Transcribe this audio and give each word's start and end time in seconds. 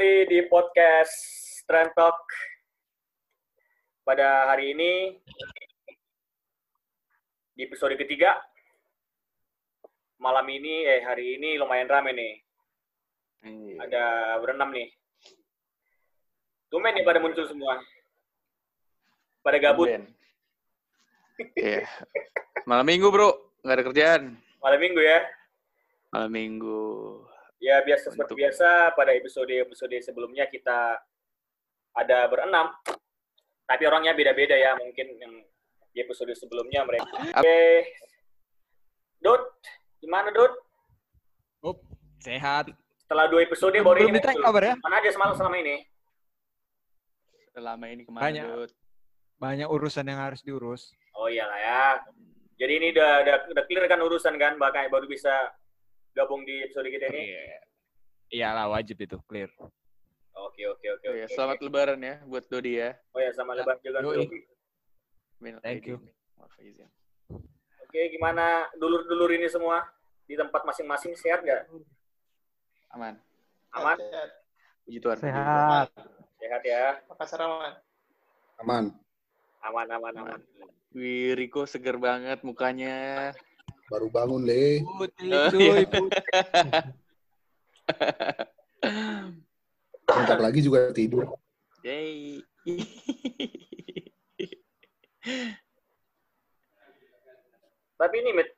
kembali 0.00 0.32
di 0.32 0.40
podcast 0.48 1.12
Trend 1.68 1.92
Talk. 1.92 2.24
Pada 4.00 4.48
hari 4.48 4.72
ini, 4.72 5.20
di 7.52 7.68
episode 7.68 8.00
ketiga, 8.00 8.32
malam 10.16 10.48
ini, 10.48 10.88
eh 10.88 11.04
hari 11.04 11.36
ini 11.36 11.60
lumayan 11.60 11.84
rame 11.84 12.16
nih. 12.16 12.32
Iya. 13.44 13.76
Ada 13.84 14.04
berenam 14.40 14.72
nih. 14.72 14.88
Tumben 16.72 16.96
nih 16.96 17.04
pada 17.04 17.20
muncul 17.20 17.44
semua. 17.44 17.76
Pada 19.44 19.60
gabut. 19.60 19.84
Iya. 21.60 21.84
Malam 22.64 22.88
minggu, 22.88 23.12
Bro. 23.12 23.36
Nggak 23.60 23.76
ada 23.76 23.84
kerjaan. 23.84 24.22
Malam 24.64 24.80
minggu 24.80 25.00
ya. 25.04 25.20
Malam 26.08 26.32
minggu. 26.32 26.88
Ya 27.60 27.76
biasa 27.84 28.08
seperti 28.10 28.32
Untuk- 28.32 28.40
biasa 28.40 28.68
pada 28.96 29.12
episode-episode 29.12 29.96
sebelumnya 30.00 30.48
kita 30.48 30.96
ada 31.92 32.18
berenam. 32.26 32.72
Tapi 33.68 33.82
orangnya 33.84 34.16
beda-beda 34.16 34.56
ya 34.56 34.74
mungkin 34.74 35.06
yang 35.20 35.32
di 35.92 35.98
episode 36.00 36.32
sebelumnya 36.32 36.82
mereka. 36.88 37.06
Oke. 37.36 37.60
Dut, 39.20 39.42
gimana 40.00 40.32
Dut? 40.32 40.56
Up, 41.60 41.78
sehat. 42.18 42.72
Setelah 43.04 43.28
dua 43.28 43.44
episode 43.44 43.76
baru 43.76 44.08
Belum 44.08 44.16
ini 44.16 44.20
muncul. 44.22 44.40
kabar 44.40 44.62
ya? 44.64 44.74
Mana 44.80 44.96
aja 45.04 45.10
semalam 45.12 45.34
selama 45.36 45.56
ini? 45.60 45.76
Selama 47.52 47.84
ini 47.90 48.02
ke 48.06 48.10
mana, 48.10 48.22
Banyak. 48.24 48.44
Dut? 48.48 48.72
Banyak 49.36 49.68
urusan 49.68 50.06
yang 50.08 50.20
harus 50.22 50.40
diurus. 50.40 50.94
Oh 51.12 51.28
iyalah 51.28 51.58
ya. 51.60 51.84
Jadi 52.56 52.72
ini 52.76 52.86
udah, 52.96 53.10
udah, 53.24 53.36
udah 53.52 53.64
clear 53.68 53.84
kan 53.84 54.00
urusan 54.00 54.34
kan, 54.36 54.56
bahkan 54.56 54.88
baru 54.88 55.04
bisa 55.04 55.32
gabung 56.14 56.42
di 56.42 56.64
episode 56.66 56.88
kita 56.90 57.06
ini. 57.12 57.22
Iya. 57.34 57.58
Iyalah 58.30 58.66
wajib 58.70 58.96
itu 59.02 59.18
clear. 59.26 59.50
Oke 60.34 60.62
oke 60.66 60.86
oke. 60.86 61.06
Oh, 61.10 61.14
iya, 61.14 61.26
oke. 61.26 61.34
selamat 61.34 61.58
lebaran 61.60 62.00
ya 62.00 62.22
buat 62.24 62.46
Dodi 62.46 62.78
ya. 62.78 62.94
Oh 63.12 63.20
ya 63.20 63.30
sama 63.34 63.58
lebar 63.58 63.76
juga. 63.82 64.00
Minal 65.40 65.60
Thank 65.62 65.90
you. 65.90 65.98
Oke 67.90 68.00
gimana 68.14 68.70
dulur-dulur 68.78 69.34
ini 69.34 69.50
semua 69.50 69.82
di 70.30 70.38
tempat 70.38 70.62
masing-masing 70.62 71.18
sehat 71.18 71.42
nggak? 71.42 71.66
Aman. 72.94 73.18
Aman? 73.74 73.98
Puji 74.86 74.98
Tuhan. 75.02 75.18
Sehat. 75.18 75.88
Sehat 76.38 76.62
ya. 76.62 77.02
Makassar 77.10 77.42
aman. 77.42 77.74
Aman. 78.62 78.84
Aman 79.66 79.86
aman 79.90 80.12
aman. 80.14 80.38
Tuhan. 80.38 80.40
Wih, 80.90 81.38
Riko 81.38 81.66
seger 81.66 81.98
banget 81.98 82.42
mukanya. 82.42 83.30
Baru 83.90 84.06
bangun, 84.06 84.46
Le. 84.46 84.86
Putih, 84.86 85.30
Oh, 85.34 85.50
cuy, 85.50 85.82
iya. 85.82 85.90
putih. 85.90 86.24
Bentar 90.06 90.38
lagi 90.38 90.62
juga 90.62 90.94
tidur. 90.94 91.26
Yay. 91.82 92.38
Tapi 97.98 98.14
ini, 98.22 98.30
Mit, 98.32 98.48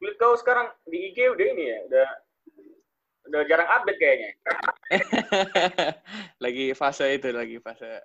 kulit 0.00 0.16
kau 0.16 0.32
sekarang 0.34 0.72
di 0.88 1.12
IG 1.12 1.28
udah 1.30 1.46
ini 1.46 1.64
ya, 1.68 1.78
udah 1.86 2.08
udah 3.30 3.40
jarang 3.46 3.68
update 3.68 4.00
kayaknya. 4.00 4.30
lagi 6.44 6.72
fase 6.74 7.06
itu 7.14 7.28
lagi 7.30 7.62
fase 7.62 8.02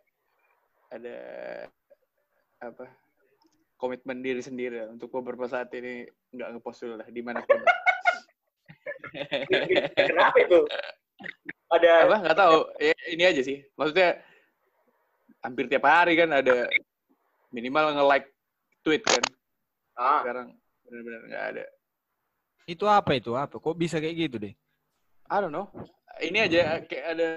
ada 0.93 1.17
apa 2.61 2.85
komitmen 3.75 4.23
diri 4.23 4.39
sendiri 4.39 4.83
lah. 4.83 4.89
untuk 4.95 5.11
beberapa 5.11 5.47
saat 5.51 5.71
ini 5.75 6.07
nggak 6.31 6.57
ngepost 6.57 6.83
dulu 6.83 6.95
lah 7.03 7.07
di 7.11 7.21
mana 7.21 7.43
pun 7.43 7.59
Kenapa 9.95 10.35
itu? 10.43 10.59
Ada 11.71 11.89
apa? 12.03 12.15
Nggak 12.27 12.37
tahu. 12.37 12.57
Ya, 12.83 12.95
ini 13.07 13.23
aja 13.23 13.41
sih. 13.47 13.63
Maksudnya 13.79 14.19
hampir 15.39 15.71
tiap 15.71 15.87
hari 15.87 16.19
kan 16.19 16.35
ada 16.35 16.67
minimal 17.55 17.95
nge-like 17.95 18.27
tweet 18.83 19.07
kan. 19.07 19.23
Ah, 19.95 20.19
sekarang 20.19 20.51
benar-benar 20.83 21.21
nggak 21.31 21.45
ada. 21.55 21.65
Itu 22.67 22.85
apa 22.91 23.15
itu? 23.15 23.31
Apa? 23.39 23.55
Kok 23.55 23.79
bisa 23.79 24.03
kayak 24.03 24.15
gitu 24.27 24.35
deh? 24.35 24.53
I 25.31 25.37
don't 25.39 25.55
know. 25.55 25.71
Ini 26.19 26.51
aja 26.51 26.83
kayak 26.83 27.05
ada 27.15 27.29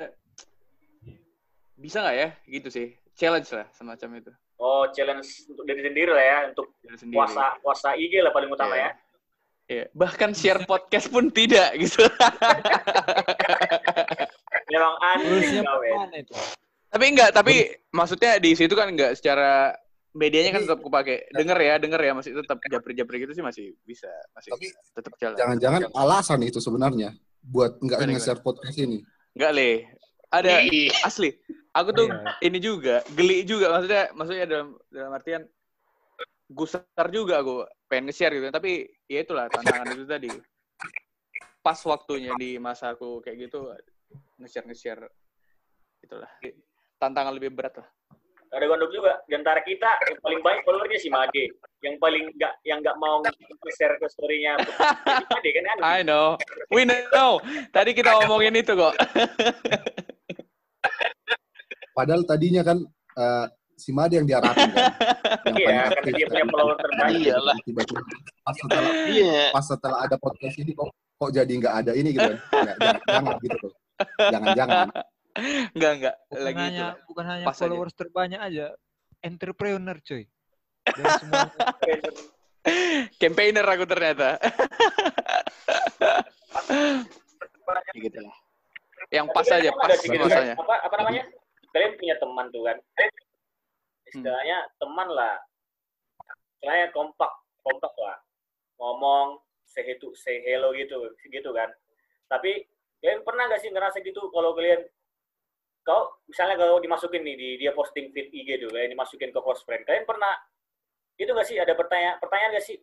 bisa 1.78 2.02
nggak 2.02 2.16
ya? 2.18 2.28
Gitu 2.42 2.68
sih. 2.74 2.86
Challenge 3.14 3.46
lah 3.54 3.66
semacam 3.70 4.18
itu 4.18 4.32
oh 4.58 4.90
challenge 4.90 5.26
untuk 5.46 5.64
diri 5.64 5.82
sendiri 5.84 6.10
lah 6.10 6.24
ya, 6.24 6.38
untuk 6.48 6.66
Diri 6.78 6.96
sendiri. 6.96 7.16
puasa 7.16 7.44
puasa 7.58 7.88
IG 7.94 8.18
lah 8.18 8.30
paling 8.30 8.48
utama 8.48 8.74
Iya. 8.74 8.82
ya. 8.82 8.90
Iya. 9.68 9.84
bahkan 9.92 10.32
share 10.32 10.64
podcast 10.64 11.08
pun 11.08 11.28
tidak 11.28 11.76
gitu 11.76 12.00
Memang 14.68 14.94
aneh 14.98 15.60
ya. 15.60 15.62
itu? 16.14 16.34
Tapi 16.88 17.04
enggak, 17.06 17.30
tapi 17.32 17.54
maksudnya 17.90 18.36
di 18.36 18.52
situ 18.52 18.72
kan 18.72 18.88
enggak 18.88 19.12
secara 19.14 19.76
medianya 20.10 20.50
kan 20.50 20.64
tetap 20.64 20.80
kepake. 20.80 21.28
Denger 21.30 21.58
ya, 21.58 21.74
denger 21.76 22.00
ya 22.00 22.12
masih 22.12 22.32
tetap 22.34 22.56
japri-japri 22.62 23.16
gitu 23.20 23.32
sih 23.34 23.44
masih 23.44 23.76
bisa, 23.82 24.08
masih 24.32 24.50
Tapi 24.50 24.66
tetap 24.94 25.12
jalan. 25.16 25.36
jangan-jangan 25.36 25.82
alasan 25.94 26.40
itu 26.42 26.58
sebenarnya 26.58 27.12
buat 27.40 27.76
nggak 27.76 27.98
Gimana, 27.98 28.12
nge-share 28.14 28.40
podcast 28.40 28.76
ini. 28.78 29.04
Enggak, 29.32 29.52
Le. 29.52 29.70
Ada 30.28 30.64
asli. 31.04 31.32
Aku 31.72 31.92
tuh 31.92 32.08
Iya. 32.10 32.32
ini 32.42 32.58
juga, 32.58 33.00
geli 33.14 33.44
juga 33.44 33.70
maksudnya 33.70 34.04
maksudnya 34.12 34.46
dalam 34.48 34.68
dalam 34.90 35.12
artian 35.14 35.42
gusar 36.48 36.84
juga 37.12 37.44
aku 37.44 37.62
pengen 37.86 38.08
nge-share 38.10 38.34
gitu. 38.34 38.48
Tapi 38.48 38.72
ya 39.06 39.20
itulah 39.22 39.46
tantangan 39.48 39.88
itu 39.94 40.04
tadi. 40.04 40.30
Pas 41.60 41.78
waktunya 41.84 42.32
di 42.40 42.56
masa 42.56 42.96
aku 42.96 43.20
kayak 43.20 43.48
gitu 43.48 43.72
nge-share 44.40 44.66
nge-share 44.66 45.02
itulah. 46.02 46.28
Tantangan 46.98 47.36
lebih 47.36 47.52
berat 47.54 47.78
lah. 47.78 47.88
Ada 48.48 48.64
gondok 48.64 48.88
juga 48.88 49.20
di 49.28 49.36
antara 49.36 49.60
kita 49.60 50.08
yang 50.08 50.18
paling 50.24 50.40
banyak 50.40 50.64
followernya 50.64 50.96
si 50.96 51.12
Mage. 51.12 51.52
Yang 51.84 52.00
paling 52.00 52.32
nggak 52.32 52.52
yang 52.64 52.80
nggak 52.80 52.96
mau 52.96 53.20
share 53.76 54.00
ke 54.00 54.08
story-nya 54.08 54.56
Mage 54.56 55.50
kan. 55.56 55.76
I 55.84 56.00
know. 56.00 56.40
We 56.72 56.88
know. 56.88 57.44
Tadi 57.76 57.92
kita 57.92 58.24
ngomongin 58.24 58.56
itu 58.56 58.72
kok. 58.72 58.96
Padahal 61.98 62.22
tadinya 62.22 62.62
kan 62.62 62.78
eh, 63.18 63.46
si 63.74 63.90
Made 63.90 64.14
yang 64.14 64.26
diharapin 64.26 64.70
kan. 64.70 64.86
Yang 65.48 65.56
Iya, 65.58 65.66
karena 65.66 65.82
aktif 65.98 66.12
dia 66.14 66.18
kan. 66.20 66.30
punya 66.30 66.44
follower 66.46 66.76
terbanyak. 66.78 67.20
Iyalah. 67.24 67.56
Tiba-tiba 67.62 68.00
pas 68.42 68.54
setelah, 68.54 68.92
Iya. 69.08 69.42
pas 69.50 69.64
setelah 69.64 69.98
ada 70.02 70.16
podcast 70.16 70.56
ini 70.56 70.72
kok 70.72 70.88
kok 70.94 71.30
jadi 71.30 71.52
nggak 71.52 71.74
ada 71.74 71.92
ini 71.94 72.08
gitu 72.10 72.22
kan. 72.22 72.38
Nggak, 72.38 72.76
jangan, 72.78 73.02
jangan 73.08 73.34
gitu. 73.40 73.68
Jangan-jangan. 74.18 74.86
Enggak, 75.74 75.92
enggak. 75.98 76.14
Bukan 76.28 76.42
Lagi 76.42 76.58
itu. 76.58 76.66
hanya 76.70 76.86
bukan 77.06 77.24
hanya 77.26 77.44
Pas 77.46 77.54
aja. 77.54 77.60
followers 77.66 77.94
terbanyak 77.94 78.40
aja. 78.40 78.66
Entrepreneur, 79.18 79.96
cuy. 79.98 80.22
Dari 80.86 81.10
semua 81.22 81.50
Campaigner 83.16 83.64
aku 83.64 83.84
ternyata. 83.86 84.28
Ya 87.88 87.98
gitu 87.98 88.18
lah. 88.20 88.36
Yang 89.08 89.26
pas 89.32 89.46
Tapi 89.46 89.56
aja, 89.56 89.70
pas 89.72 89.88
kan, 89.88 90.18
masanya. 90.20 90.54
Apa, 90.58 90.74
apa 90.84 90.94
namanya? 91.00 91.22
Kalian 91.72 91.92
punya 92.00 92.14
teman 92.16 92.46
tuh 92.50 92.62
kan? 92.64 92.78
Istilahnya 94.08 94.58
teman 94.80 95.08
lah. 95.12 95.36
Istilahnya 96.58 96.88
kompak, 96.96 97.32
kompak 97.60 97.92
lah. 98.00 98.16
Ngomong, 98.80 99.42
say, 99.68 99.84
itu, 99.84 100.10
say 100.16 100.40
hello 100.46 100.72
gitu, 100.72 101.12
gitu 101.28 101.50
kan. 101.52 101.68
Tapi 102.28 102.64
kalian 103.02 103.22
pernah 103.22 103.46
gak 103.46 103.62
sih 103.62 103.70
ngerasa 103.70 104.02
gitu 104.02 104.26
kalau 104.34 104.54
kalian 104.58 104.82
kau 105.86 106.20
misalnya 106.28 106.60
kalau 106.60 106.76
dimasukin 106.82 107.24
nih 107.24 107.36
di 107.38 107.48
dia 107.64 107.72
posting 107.72 108.12
feed 108.12 108.28
IG 108.28 108.60
tuh 108.60 108.68
kalian 108.68 108.92
dimasukin 108.92 109.32
ke 109.32 109.40
close 109.40 109.64
friend 109.64 109.86
kalian 109.88 110.04
pernah 110.04 110.34
itu 111.18 111.30
gak 111.32 111.48
sih 111.48 111.56
ada 111.56 111.72
pertanyaan 111.72 112.20
pertanyaan 112.20 112.58
gak 112.58 112.66
sih 112.66 112.76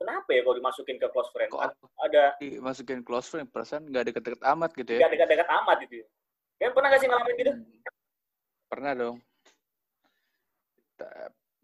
kenapa 0.00 0.28
ya 0.34 0.40
kalau 0.42 0.56
dimasukin 0.58 0.96
ke 0.98 1.06
close 1.12 1.30
friend 1.30 1.50
Kok 1.52 1.62
ada 2.02 2.34
dimasukin 2.42 3.00
close 3.06 3.28
friend, 3.30 3.46
perasaan 3.52 3.86
nggak 3.86 4.10
deket-deket 4.10 4.42
amat 4.42 4.70
gitu 4.74 4.90
ya. 4.96 4.98
nggak 5.04 5.12
dekat-dekat 5.14 5.48
amat 5.62 5.76
gitu 5.86 5.94
kalian 6.58 6.72
pernah 6.74 6.88
gak 6.90 7.00
sih 7.00 7.08
ngalamin 7.08 7.34
gitu 7.38 7.52
Pernah 8.68 8.92
dong. 8.94 9.16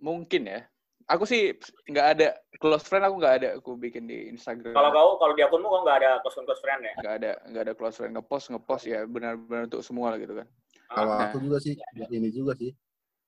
Mungkin 0.00 0.42
ya. 0.48 0.60
Aku 1.04 1.28
sih 1.28 1.52
nggak 1.84 2.06
ada 2.16 2.28
close 2.56 2.88
friend 2.88 3.04
aku 3.04 3.20
nggak 3.20 3.34
ada 3.36 3.48
aku 3.60 3.76
bikin 3.76 4.08
di 4.08 4.32
Instagram. 4.32 4.72
Kalau 4.72 4.88
kau 4.88 5.10
kalau 5.20 5.34
di 5.36 5.44
akunmu 5.44 5.68
kau 5.68 5.84
nggak 5.84 5.98
ada 6.00 6.10
close 6.24 6.32
friend 6.32 6.48
close 6.48 6.62
friend 6.64 6.80
ya? 6.80 6.94
nggak 6.96 7.14
ada 7.20 7.30
nggak 7.52 7.62
ada 7.68 7.74
close 7.76 7.96
friend 8.00 8.12
ngepost 8.16 8.48
ngepost 8.48 8.84
ya 8.88 9.04
benar-benar 9.04 9.68
untuk 9.68 9.84
semua 9.84 10.16
lah 10.16 10.18
gitu 10.18 10.32
kan. 10.40 10.48
Kalau 10.88 11.12
Ah. 11.12 11.28
aku 11.28 11.44
juga 11.44 11.60
sih 11.60 11.76
ya 11.76 12.06
ini 12.08 12.32
juga 12.32 12.56
sih. 12.56 12.72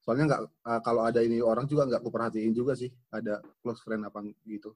Soalnya 0.01 0.25
nggak 0.33 0.41
eh, 0.73 0.81
kalau 0.81 1.03
ada 1.05 1.21
ini 1.21 1.45
orang 1.45 1.69
juga 1.69 1.85
nggak 1.85 2.01
aku 2.01 2.09
perhatiin 2.09 2.57
juga 2.57 2.73
sih 2.73 2.89
ada 3.13 3.45
close 3.61 3.85
friend 3.85 4.09
apa 4.09 4.25
gitu. 4.49 4.73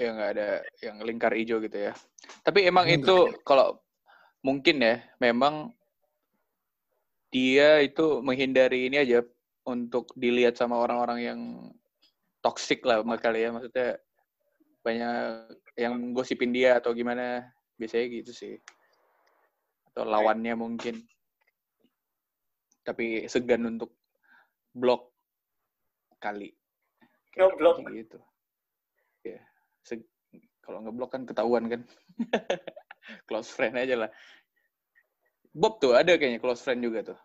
Ya 0.00 0.16
nggak 0.16 0.30
ada 0.40 0.48
yang 0.80 0.96
lingkar 1.04 1.36
hijau 1.36 1.60
gitu 1.60 1.92
ya. 1.92 1.92
Tapi 2.40 2.64
emang 2.64 2.88
Enggak. 2.88 3.12
itu 3.12 3.16
kalau 3.44 3.76
mungkin 4.40 4.80
ya 4.80 5.04
memang 5.20 5.68
dia 7.36 7.84
itu 7.84 8.24
menghindari 8.24 8.88
ini 8.88 8.96
aja 8.96 9.20
untuk 9.68 10.08
dilihat 10.16 10.56
sama 10.56 10.80
orang-orang 10.80 11.20
yang 11.20 11.40
toxic 12.40 12.80
lah 12.88 13.04
kali 13.20 13.44
ya. 13.44 13.52
Maksudnya 13.52 14.00
banyak 14.80 15.12
yang 15.76 16.16
gosipin 16.16 16.56
dia 16.56 16.80
atau 16.80 16.96
gimana 16.96 17.44
biasanya 17.76 18.08
gitu 18.08 18.32
sih. 18.32 18.56
Atau 19.92 20.08
lawannya 20.08 20.56
mungkin. 20.56 21.04
Tapi 22.80 23.28
segan 23.28 23.68
untuk 23.68 23.92
blok 24.72 25.12
kali. 26.16 26.56
Kayak 27.84 28.00
gitu. 28.00 28.18
Ya 29.28 29.44
Se- 29.84 30.08
kalau 30.64 30.80
ngeblok 30.88 31.12
kan 31.12 31.28
ketahuan 31.28 31.68
kan. 31.68 31.84
Close 33.28 33.52
friend 33.52 33.76
aja 33.76 34.08
lah. 34.08 34.10
Bob 35.56 35.80
tuh 35.80 35.96
ada 35.96 36.20
kayaknya 36.20 36.36
close 36.36 36.60
friend 36.60 36.84
juga 36.84 37.00
tuh 37.00 37.18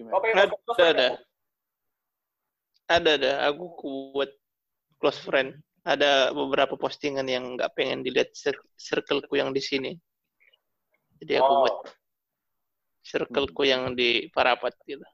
gimana 0.00 0.16
Oh, 0.16 0.24
Ada, 0.24 0.56
ada. 0.88 1.08
Ada 2.88 3.10
ada. 3.14 3.32
Aku 3.46 3.64
buat 4.10 4.32
close 4.96 5.20
friend. 5.20 5.54
Ada 5.80 6.32
beberapa 6.32 6.74
postingan 6.74 7.24
yang 7.24 7.56
nggak 7.56 7.72
pengen 7.72 8.00
dilihat 8.00 8.32
cir- 8.32 8.64
circleku 8.76 9.36
yang 9.36 9.52
di 9.52 9.60
sini. 9.60 9.92
Jadi 11.20 11.36
aku 11.36 11.52
Oh. 11.52 11.60
buat 11.62 11.76
circleku 13.00 13.62
yang 13.64 13.92
di 13.92 14.28
Parapat 14.28 14.72
gitu. 14.84 15.04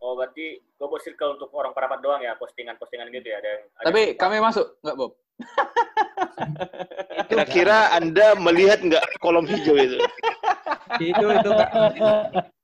Oh, 0.00 0.16
berarti 0.16 0.56
gue 0.56 0.86
buat 0.88 1.02
circle 1.04 1.36
untuk 1.36 1.52
orang 1.52 1.76
parapat 1.76 2.00
doang 2.00 2.24
ya, 2.24 2.32
postingan-postingan 2.36 3.12
gitu 3.12 3.28
ya. 3.28 3.36
Ada 3.36 3.48
yang, 3.52 3.62
ada 3.68 3.84
tapi 3.84 4.00
yang- 4.00 4.16
kami 4.16 4.36
masuk 4.40 4.66
nggak 4.80 4.96
Bob 4.96 5.12
Kira-kira 7.28 7.92
Anda 7.92 8.32
melihat 8.34 8.80
nggak 8.80 9.04
kolom 9.20 9.44
hijau 9.44 9.76
itu? 9.76 9.98
itu 10.98 11.24
itu. 11.36 11.50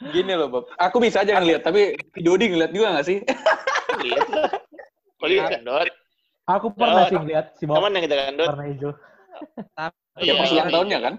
gini 0.00 0.32
loh 0.36 0.48
Bob 0.52 0.64
aku 0.76 0.96
bisa 1.00 1.24
aja 1.24 1.40
ngeliat 1.40 1.64
tapi 1.64 1.96
Dodi 2.20 2.52
ngeliat 2.52 2.72
juga 2.72 2.96
nggak 2.96 3.06
sih 3.06 3.18
Lihat 3.96 4.28
lah. 4.28 4.50
Lihat 5.24 5.50
kan, 5.50 5.62
Dot? 5.64 5.88
Aku 6.46 6.66
pernah 6.70 7.08
sih 7.10 7.18
lihat 7.26 7.56
si 7.58 7.64
Bob 7.66 7.80
Teman 7.80 7.96
yang 7.96 8.04
kita 8.06 8.16
kan, 8.18 8.34
Dot? 8.38 8.48
warna 8.54 8.66
hijau. 8.70 8.92
tapi 9.76 10.24
ya 10.24 10.32
pas 10.32 10.48
iya. 10.48 10.54
ulang 10.56 10.72
tahunnya 10.72 10.98
kan 11.04 11.14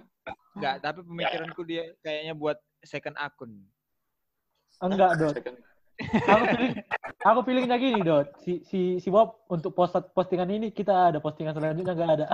enggak 0.58 0.76
tapi 0.82 1.00
pemikiranku 1.06 1.62
dia 1.70 1.84
kayaknya 2.02 2.34
buat 2.34 2.58
second 2.82 3.14
akun 3.22 3.54
Enggak, 4.78 5.18
Dot. 5.18 5.34
Aku 5.98 6.46
feeling 6.54 6.74
aku 7.26 7.40
feelingnya 7.50 7.78
gini, 7.82 8.02
Dot. 8.06 8.30
Si 8.46 8.62
si 8.66 9.02
si 9.02 9.10
Bob 9.10 9.42
untuk 9.50 9.74
post 9.74 9.98
postingan 10.14 10.50
ini 10.54 10.70
kita 10.70 11.10
ada 11.14 11.18
postingan 11.18 11.58
selanjutnya 11.58 11.94
enggak 11.98 12.14
ada. 12.22 12.28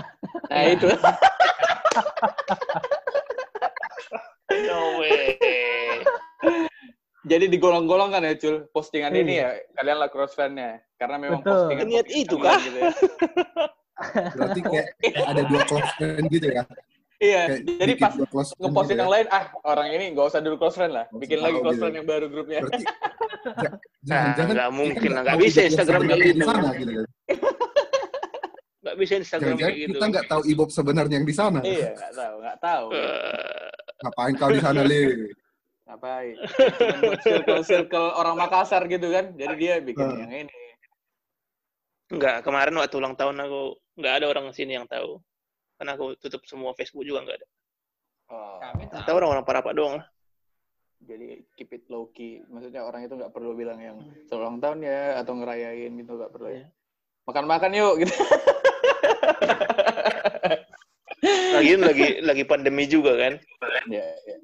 nah 0.51 0.63
itu 0.67 0.87
jadi 7.43 7.51
digolong-golong 7.51 8.09
kan 8.09 8.23
ya 8.23 8.33
cul 8.33 8.55
postingan 8.69 9.11
Iya. 9.11 9.19
ini 9.19 9.33
ya 9.35 9.49
kalian 9.73 9.97
lah 9.97 10.07
cross 10.07 10.31
fan-nya 10.31 10.79
karena 10.95 11.15
memang 11.17 11.41
Betul. 11.41 11.51
postingan 11.59 11.87
Niat 11.89 12.07
itu 12.09 12.35
kah? 12.37 12.55
gitu 12.57 12.77
ya. 12.77 12.91
Berarti 14.33 14.59
kayak, 14.63 14.87
kayak 14.97 15.25
ada 15.27 15.41
dua 15.43 15.61
close 15.65 15.91
friend 15.93 16.25
gitu 16.29 16.47
ya. 16.49 16.63
iya 17.19 17.41
Kayak 17.45 17.61
jadi 17.77 17.93
pas 17.97 18.13
dua 18.13 18.27
close 18.27 18.49
friend 18.49 18.63
ngepostin 18.63 18.87
gitu 18.87 18.95
ya. 18.95 19.01
yang 19.01 19.11
lain 19.11 19.25
ah 19.29 19.43
orang 19.65 19.87
ini 19.91 20.05
nggak 20.11 20.25
usah 20.25 20.39
dulu 20.39 20.55
close 20.57 20.75
friend 20.75 20.93
lah 20.93 21.05
bikin 21.13 21.39
lagi 21.39 21.57
close 21.57 21.73
gitu. 21.73 21.81
friend 21.81 21.95
yang 21.95 22.07
baru 22.07 22.25
grupnya 22.27 22.59
Berarti 22.61 22.83
ja- 23.59 23.75
Nah, 24.03 24.35
jangan-jangan 24.35 24.53
nggak 24.53 24.71
mungkin 24.73 25.09
lah. 25.09 25.21
Nggak 25.21 25.33
tahu 25.33 25.41
bisa 25.41 25.59
Ibob 25.59 25.69
Instagram 25.69 26.01
kayak 26.01 26.19
gitu. 26.21 26.31
Di 26.33 26.43
sana, 26.43 26.69
gitu. 26.73 26.91
kan. 26.93 27.05
Nggak 28.83 28.95
bisa 28.97 29.13
Instagram 29.15 29.53
kayak 29.55 29.75
gitu. 29.77 29.89
kita 29.93 30.05
nggak 30.09 30.25
tahu 30.27 30.41
Ibob 30.45 30.69
sebenarnya 30.69 31.15
yang 31.15 31.25
di 31.25 31.33
sana. 31.33 31.59
iya 31.61 31.89
nggak 31.93 32.13
tahu 32.13 32.35
nggak 32.39 32.57
tahu 32.59 32.85
Eh, 32.91 33.69
Ngapain 33.99 34.33
kau 34.35 34.49
di 34.49 34.59
sana, 34.59 34.81
Le? 34.81 34.99
Ngapain 35.83 36.35
Cuma 36.79 36.97
buat 37.03 37.19
circle 37.21 37.61
circle 37.61 38.07
orang 38.15 38.35
Makassar 38.35 38.87
gitu 38.87 39.07
kan 39.09 39.35
jadi 39.35 39.53
dia 39.55 39.73
bikin 39.79 40.03
Hmm. 40.03 40.19
yang 40.23 40.33
ini 40.47 40.55
Enggak, 42.07 42.45
kemarin 42.45 42.77
waktu 42.77 42.93
ulang 42.93 43.17
tahun 43.17 43.41
aku 43.41 43.61
nggak 43.97 44.13
ada 44.21 44.25
orang 44.29 44.53
sini 44.53 44.77
yang 44.77 44.85
tahu. 44.85 45.17
Karena 45.73 45.97
aku 45.97 46.13
tutup 46.21 46.45
semua 46.45 46.69
Facebook 46.77 47.01
juga 47.01 47.25
nggak 47.25 47.37
ada. 47.41 47.47
oh, 48.29 49.01
tahu 49.01 49.15
orang-orang 49.17 49.41
Parapat 49.41 49.73
doang 49.73 49.93
lah. 49.97 50.05
jadi 51.01 51.41
keep 51.57 51.73
it 51.73 51.83
low 51.89 52.07
key 52.13 52.39
maksudnya 52.47 52.85
orang 52.85 53.03
itu 53.03 53.17
nggak 53.17 53.33
perlu 53.33 53.57
bilang 53.57 53.75
yang 53.75 53.97
selamat 54.29 54.39
ulang 54.39 54.57
tahun 54.61 54.79
ya 54.85 54.99
atau 55.19 55.33
ngerayain 55.35 55.91
gitu 55.97 56.11
nggak 56.15 56.31
perlu 56.31 56.47
ya 56.53 56.65
makan 57.25 57.45
makan 57.49 57.71
yuk 57.73 57.93
gitu 58.05 58.15
Lagian 61.53 61.81
lagi 61.81 62.07
lagi 62.19 62.43
pandemi 62.43 62.83
juga 62.85 63.15
kan. 63.15 63.33
ya, 63.87 64.03
ya. 64.27 64.37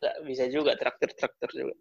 Nggak 0.00 0.16
bisa 0.24 0.44
juga 0.48 0.72
traktir-traktir 0.80 1.52
juga. 1.52 1.76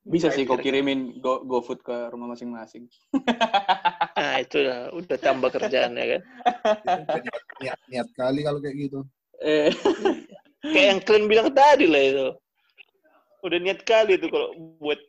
bisa 0.00 0.32
sih 0.32 0.48
kau 0.48 0.56
kirimin 0.56 1.20
go 1.20 1.44
GoFood 1.44 1.84
ke 1.84 1.96
rumah 2.08 2.32
masing-masing 2.32 2.88
Nah, 4.20 4.36
itu 4.40 4.64
udah, 4.64 4.80
udah 4.96 5.18
tambah 5.20 5.52
kerjaan 5.52 5.92
ya 5.92 6.16
kan. 6.16 6.22
Niat, 7.60 7.80
niat 7.88 8.08
kali 8.16 8.40
kalau 8.44 8.60
kayak 8.64 8.76
gitu. 8.80 9.00
eh 9.44 9.68
Kayak 10.60 10.86
yang 10.92 11.00
kalian 11.04 11.26
bilang 11.28 11.48
tadi 11.52 11.84
lah 11.88 12.02
itu. 12.04 12.28
Udah 13.44 13.58
niat 13.60 13.80
kali 13.84 14.16
itu 14.20 14.28
kalau 14.28 14.52
buat 14.80 15.00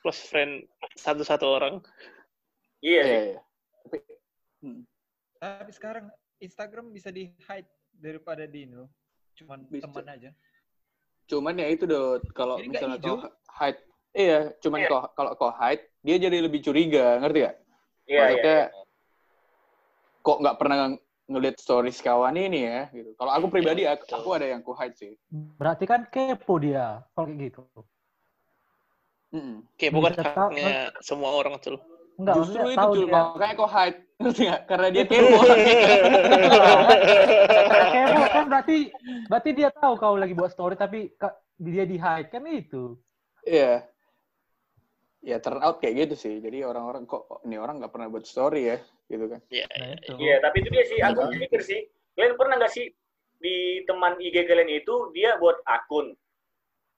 close 0.00 0.24
friend 0.28 0.64
satu-satu 1.00 1.46
orang. 1.48 1.74
Iya, 2.84 3.02
sih. 3.04 3.20
iya. 3.32 3.40
Tapi, 3.84 3.96
hmm, 4.64 4.80
tapi 5.40 5.72
sekarang 5.72 6.06
Instagram 6.40 6.92
bisa 6.92 7.08
di 7.08 7.30
hide 7.48 7.70
daripada 7.94 8.44
di 8.44 8.68
ini 8.68 8.74
loh 8.80 8.90
cuman 9.34 9.58
Bisa. 9.66 9.84
teman 9.86 10.06
aja 10.08 10.30
cuman 11.24 11.54
ya 11.54 11.66
itu 11.68 11.84
dot 11.84 12.22
kalau 12.32 12.58
misalnya 12.58 12.98
kau 12.98 13.18
hide 13.54 13.80
iya 14.12 14.52
cuman 14.58 14.78
Iya. 14.78 14.88
kau 14.88 15.00
kalau 15.14 15.32
kau 15.34 15.52
hide 15.52 15.82
dia 16.00 16.16
jadi 16.18 16.38
lebih 16.40 16.60
curiga 16.60 17.16
ngerti 17.18 17.40
gak 17.42 17.56
Iya, 18.02 18.18
iya. 18.18 18.22
Maksudnya, 18.26 18.58
kok 20.20 20.38
nggak 20.38 20.56
pernah 20.58 20.76
ng- 20.84 21.00
ngeliat 21.24 21.56
stories 21.56 21.98
kawan 21.98 22.34
ini 22.34 22.60
ya 22.62 22.90
gitu 22.90 23.14
kalau 23.14 23.30
aku 23.30 23.46
pribadi 23.48 23.86
aku, 23.86 24.04
aku 24.06 24.28
ada 24.34 24.46
yang 24.48 24.60
ku 24.60 24.74
hide 24.74 24.92
sih 24.92 25.14
Berarti 25.30 25.86
kan 25.86 26.04
kepo 26.06 26.58
dia 26.58 27.06
kalau 27.14 27.30
kayak 27.30 27.38
gitu. 27.48 27.62
Kayak 29.80 29.92
bukan 29.92 30.12
Bisa 30.12 30.22
tahu- 30.22 30.36
haknya 30.52 30.74
semua 31.00 31.30
orang 31.32 31.56
tuh. 31.56 31.80
Enggak, 32.20 32.34
justru 32.36 32.68
itu 32.68 32.76
tahu 32.76 32.92
dia. 32.98 33.08
makanya 33.08 33.54
kau 33.56 33.64
hide 33.66 33.98
ngerti 34.22 34.42
gak 34.48 34.62
karena 34.70 34.88
dia 34.94 35.04
kepo 35.04 35.38
kepo 37.92 38.22
kan 38.30 38.44
berarti 38.48 38.76
berarti 39.28 39.50
dia 39.52 39.68
tahu 39.74 39.94
kau 39.98 40.14
lagi 40.16 40.34
buat 40.34 40.50
story 40.54 40.74
tapi 40.78 41.12
dia 41.58 41.84
di 41.86 41.96
hide 42.00 42.30
kan 42.30 42.42
itu. 42.48 42.98
Iya. 43.46 43.86
Ya 45.22 45.38
turn 45.38 45.62
out 45.62 45.78
kayak 45.78 46.10
gitu 46.10 46.14
sih. 46.18 46.34
Jadi 46.42 46.66
orang-orang 46.66 47.06
kok 47.06 47.46
ini 47.46 47.54
orang 47.54 47.78
nggak 47.78 47.94
pernah 47.94 48.10
buat 48.10 48.26
story 48.26 48.74
ya, 48.74 48.78
gitu 49.06 49.30
kan. 49.30 49.40
Iya, 49.46 49.66
Nah, 49.70 49.94
iya. 49.94 50.14
Iya, 50.18 50.36
tapi 50.42 50.56
itu 50.66 50.68
dia 50.74 50.84
sih. 50.90 50.98
Aku 50.98 51.20
Iya. 51.30 51.38
mikir 51.38 51.62
sih. 51.62 51.80
Kalian 52.18 52.34
pernah 52.34 52.58
nggak 52.58 52.72
sih 52.74 52.90
di 53.38 53.86
teman 53.86 54.18
IG 54.18 54.46
kalian 54.46 54.70
itu 54.70 55.14
dia 55.14 55.38
buat 55.38 55.62
akun, 55.66 56.14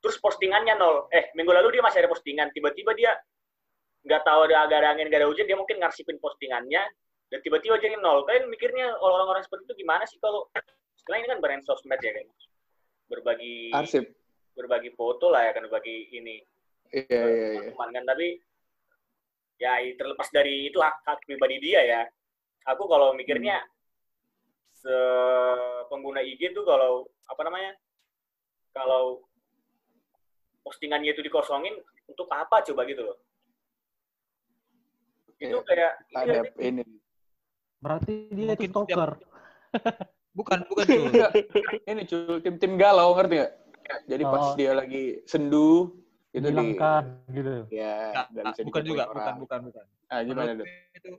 terus 0.01 0.17
postingannya 0.17 0.73
nol. 0.73 1.05
Eh, 1.13 1.29
minggu 1.37 1.53
lalu 1.53 1.77
dia 1.77 1.83
masih 1.85 2.01
ada 2.01 2.09
postingan. 2.09 2.49
Tiba-tiba 2.49 2.97
dia 2.97 3.13
nggak 4.05 4.21
tahu 4.25 4.39
ada 4.49 4.65
agak 4.65 4.77
ada 4.81 4.87
angin, 4.93 5.09
nggak 5.09 5.21
ada 5.21 5.29
hujan, 5.29 5.45
dia 5.49 5.57
mungkin 5.57 5.81
ngarsipin 5.81 6.21
postingannya, 6.21 6.81
dan 7.31 7.39
tiba-tiba 7.41 7.75
jadi 7.81 7.95
nol. 7.97 8.23
Kalian 8.27 8.49
mikirnya 8.49 8.95
orang-orang 9.01 9.41
seperti 9.41 9.65
itu 9.71 9.85
gimana 9.85 10.03
sih 10.05 10.17
kalau 10.21 10.45
sekarang 11.01 11.25
ini 11.25 11.29
kan 11.31 11.39
brand 11.41 11.63
sosmed 11.65 11.99
ya 12.01 12.11
kan? 12.13 12.27
Berbagi 13.09 13.69
Arsip. 13.73 14.05
berbagi 14.55 14.89
foto 14.95 15.29
lah 15.29 15.45
ya 15.45 15.51
kan, 15.53 15.67
berbagi 15.67 16.09
ini. 16.15 16.39
Iya, 16.93 17.05
iya, 17.11 17.47
iya. 17.59 17.71
teman 17.73 17.89
kan 17.91 18.05
tapi 18.07 18.39
ya 19.57 19.79
terlepas 19.97 20.29
dari 20.31 20.69
itu 20.69 20.77
hak, 20.79 21.01
hak 21.03 21.19
pribadi 21.25 21.57
dia 21.63 21.81
ya 21.81 22.01
aku 22.67 22.85
kalau 22.85 23.15
mikirnya 23.15 23.63
se 24.75 24.95
pengguna 25.87 26.19
IG 26.21 26.51
tuh 26.51 26.61
kalau 26.67 27.07
apa 27.25 27.41
namanya 27.47 27.71
kalau 28.75 29.23
postingannya 30.61 31.15
itu 31.15 31.23
dikosongin 31.23 31.73
untuk 32.05 32.27
apa 32.31 32.61
coba 32.67 32.83
gitu 32.85 33.01
loh 33.05 33.17
itu 35.39 35.51
Iya. 35.51 35.63
kayak 35.67 35.91
ini 36.11 36.21
nggak 36.31 36.45
sih? 36.55 36.63
ini. 36.63 36.83
Berarti 37.85 38.13
dia 38.33 38.57
itu 38.57 38.65
Mungkin 38.65 38.71
stalker. 38.73 39.11
bukan 40.37 40.59
bukan 40.67 40.83
tuh 40.83 41.05
Enggak. 41.05 41.31
ini 41.85 42.01
cuy, 42.03 42.41
tim-tim 42.41 42.73
galau 42.75 43.13
ngerti 43.13 43.33
nggak? 43.39 43.53
Jadi 44.09 44.23
pas 44.25 44.41
Oh. 44.41 44.53
dia 44.57 44.71
lagi 44.73 45.21
sendu 45.23 45.93
itu 46.33 46.49
di 46.51 46.75
gitu. 47.31 47.55
ya 47.71 48.11
bisa 48.35 48.59
bukan 48.67 48.81
juga 48.83 49.07
orang. 49.07 49.15
bukan 49.15 49.33
bukan 49.39 49.59
bukan 49.71 49.85
Ah, 50.11 50.19
gimana 50.19 50.51
tuh? 50.51 50.67
itu 50.91 51.09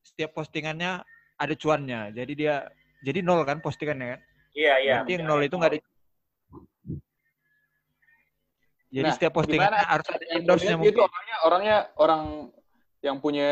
setiap 0.00 0.30
postingannya 0.30 1.02
ada 1.34 1.54
cuannya 1.58 2.14
jadi 2.14 2.32
dia 2.38 2.54
jadi 3.02 3.18
nol 3.18 3.42
kan 3.42 3.58
postingannya 3.58 4.14
kan 4.14 4.20
iya 4.54 4.78
iya 4.78 4.92
Berarti 5.02 5.10
yang 5.18 5.24
nol 5.26 5.42
itu 5.42 5.58
nggak 5.58 5.70
ada 5.74 5.78
jadi 8.90 9.06
Nah, 9.06 9.14
setiap 9.14 9.32
postingannya 9.34 9.74
gimana? 9.74 9.90
harus 9.90 10.06
ada 10.06 10.24
endorse-nya 10.30 10.70
lihat 10.70 10.78
itu 10.78 10.78
mungkin 10.78 11.02
orangnya 11.02 11.36
orangnya 11.42 11.76
orang 11.96 12.22
yang 13.00 13.16
punya 13.18 13.50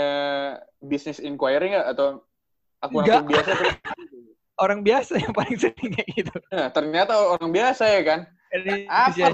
bisnis 0.79 1.19
inquiry 1.19 1.75
nggak 1.75 1.99
atau 1.99 2.23
akun-akun 2.83 3.07
Nggak. 3.07 3.23
biasa 3.27 3.51
terus. 3.55 3.77
Orang 4.65 4.83
biasa 4.83 5.23
yang 5.23 5.31
paling 5.31 5.55
sering 5.55 5.91
kayak 5.95 6.09
gitu. 6.19 6.35
Nah, 6.51 6.67
ternyata 6.75 7.15
orang 7.15 7.55
biasa 7.55 7.95
ya 7.95 8.03
kan? 8.03 8.27
Apa 8.91 9.15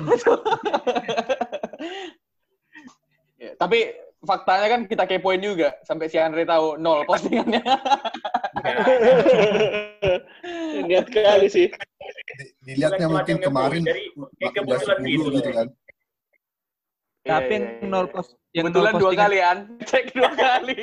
ya, 3.41 3.57
tapi 3.57 3.89
faktanya 4.21 4.69
kan 4.69 4.81
kita 4.85 5.09
kepoin 5.09 5.41
juga 5.41 5.81
sampai 5.89 6.13
si 6.13 6.21
Andre 6.21 6.45
tahu 6.45 6.77
nol 6.77 7.09
postingannya. 7.09 7.65
Niat 10.93 11.09
kali 11.09 11.49
sih. 11.49 11.73
Di, 11.73 12.77
Dilihatnya 12.77 13.09
mungkin 13.09 13.41
kemarin 13.41 13.81
dari 13.81 14.13
kebetulan 14.53 15.01
10 15.01 15.09
gitu. 15.09 15.29
gitu 15.41 15.51
kan. 15.57 15.73
Tapi 17.25 17.41
Iya, 17.49 17.57
yang 17.57 17.65
iya, 17.81 17.89
nol 17.89 18.05
iya. 18.05 18.13
post 18.13 18.31
yang 18.53 18.65
Kebetulan 18.69 18.85
nol 18.87 19.01
dua 19.01 19.09
postingan- 19.09 19.25
kali 19.25 19.39
an. 19.41 19.59
Cek 19.89 20.05
dua 20.13 20.31
kali. 20.31 20.81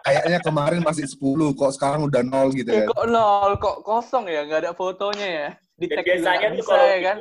Kayaknya 0.00 0.38
kemarin 0.40 0.80
masih 0.80 1.04
10 1.04 1.20
kok 1.52 1.72
sekarang 1.72 2.00
udah 2.02 2.22
nol 2.22 2.48
gitu 2.50 2.64
kan. 2.66 2.88
kok 2.88 3.04
nol, 3.06 3.52
kok 3.56 3.76
kosong 3.82 4.24
ya? 4.26 4.42
Nggak 4.42 4.60
ada 4.64 4.72
fotonya 4.72 5.26
ya? 5.28 5.48
Di 5.76 5.84
juga 5.86 6.00
biasanya 6.02 6.48
tuh 6.48 6.56
bisa 6.56 6.72
kalau 6.72 6.86
ya 6.86 6.98
kan? 7.04 7.18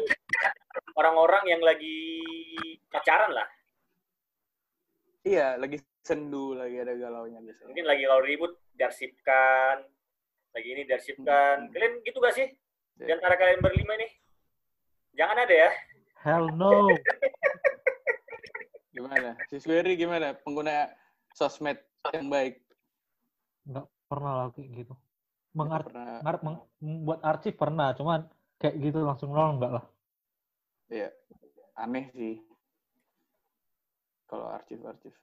orang-orang 0.96 1.44
yang 1.46 1.62
lagi 1.62 1.98
pacaran 2.88 3.30
lah, 3.30 3.46
Iya, 5.22 5.58
lagi 5.58 5.78
sendu, 6.02 6.56
lagi 6.56 6.80
ada 6.80 6.96
galaunya 6.96 7.38
biasanya. 7.38 7.68
mungkin 7.68 7.86
lagi 7.86 8.04
kalau 8.04 8.24
ribut 8.24 8.52
diarsipkan, 8.74 9.76
lagi 10.56 10.68
ini 10.72 10.82
diarsipkan. 10.84 11.56
Hmm. 11.60 11.70
Kalian 11.70 11.94
gitu 12.02 12.18
gak 12.18 12.34
sih? 12.34 12.48
Di 12.96 13.06
Ya. 13.06 13.14
antara 13.14 13.36
kalian 13.36 13.60
berlima 13.60 13.94
nih? 13.94 14.10
Jangan 15.14 15.38
ada 15.38 15.54
ya. 15.54 15.70
Hell 16.26 16.50
no. 16.54 16.92
Gimana? 18.96 19.38
Si 19.50 19.62
Sueri 19.62 19.94
gimana? 19.94 20.34
Pengguna 20.34 20.90
sosmed 21.38 21.78
yang 22.10 22.34
baik. 22.34 22.58
Nggak 23.70 23.86
pernah 24.10 24.34
lah 24.34 24.48
kayak 24.58 24.70
gitu. 24.74 24.94
Mengar 25.54 25.86
Pernah, 25.86 26.22
ngarep 26.26 26.42
meng- 26.42 26.66
membuat 26.82 27.20
arsip 27.22 27.54
pernah, 27.58 27.94
cuman 27.94 28.26
kayak 28.58 28.76
gitu 28.82 29.06
langsung 29.06 29.34
nol 29.34 29.58
enggak 29.58 29.72
lah. 29.82 29.86
ya, 30.90 31.10
aneh 31.78 32.10
sih. 32.14 32.42
Kalau 34.26 34.50
arsip-arsip. 34.50 35.14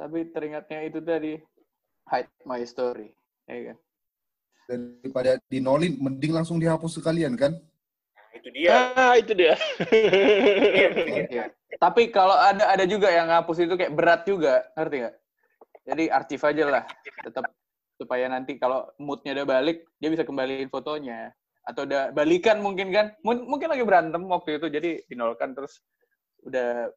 Tapi 0.00 0.32
teringatnya 0.32 0.80
itu 0.88 0.98
tadi, 1.04 1.36
hide 2.08 2.32
my 2.48 2.64
story. 2.64 3.12
Ya 3.44 3.72
kan? 3.72 3.76
Daripada 4.70 5.30
dinolin, 5.46 6.00
mending 6.00 6.32
langsung 6.34 6.56
dihapus 6.56 6.98
sekalian 6.98 7.36
kan. 7.36 7.60
Itu 8.40 8.48
dia. 8.56 8.72
Ah, 8.96 9.14
itu 9.20 9.32
dia. 9.36 9.54
Iya, 9.92 10.88
itu 10.88 11.02
dia. 11.04 11.24
Iya. 11.28 11.44
Tapi 11.76 12.08
kalau 12.08 12.36
ada 12.36 12.72
ada 12.72 12.84
juga 12.88 13.12
yang 13.12 13.28
ngapus 13.28 13.68
itu 13.68 13.74
kayak 13.76 13.92
berat 13.92 14.24
juga, 14.24 14.64
ngerti 14.76 14.96
nggak? 15.04 15.16
Jadi 15.80 16.04
arsip 16.12 16.40
aja 16.44 16.64
lah, 16.68 16.84
tetap 17.24 17.44
supaya 18.00 18.28
nanti 18.32 18.56
kalau 18.56 18.88
moodnya 18.96 19.36
udah 19.36 19.46
balik, 19.48 19.84
dia 20.00 20.08
bisa 20.08 20.24
kembaliin 20.24 20.68
fotonya. 20.72 21.32
Atau 21.64 21.84
udah 21.84 22.12
balikan 22.16 22.64
mungkin 22.64 22.88
kan, 22.92 23.12
Mun- 23.20 23.44
mungkin 23.44 23.68
lagi 23.68 23.84
berantem 23.84 24.24
waktu 24.28 24.56
itu, 24.56 24.66
jadi 24.72 25.04
dinolkan 25.08 25.52
terus 25.52 25.84
udah 26.44 26.88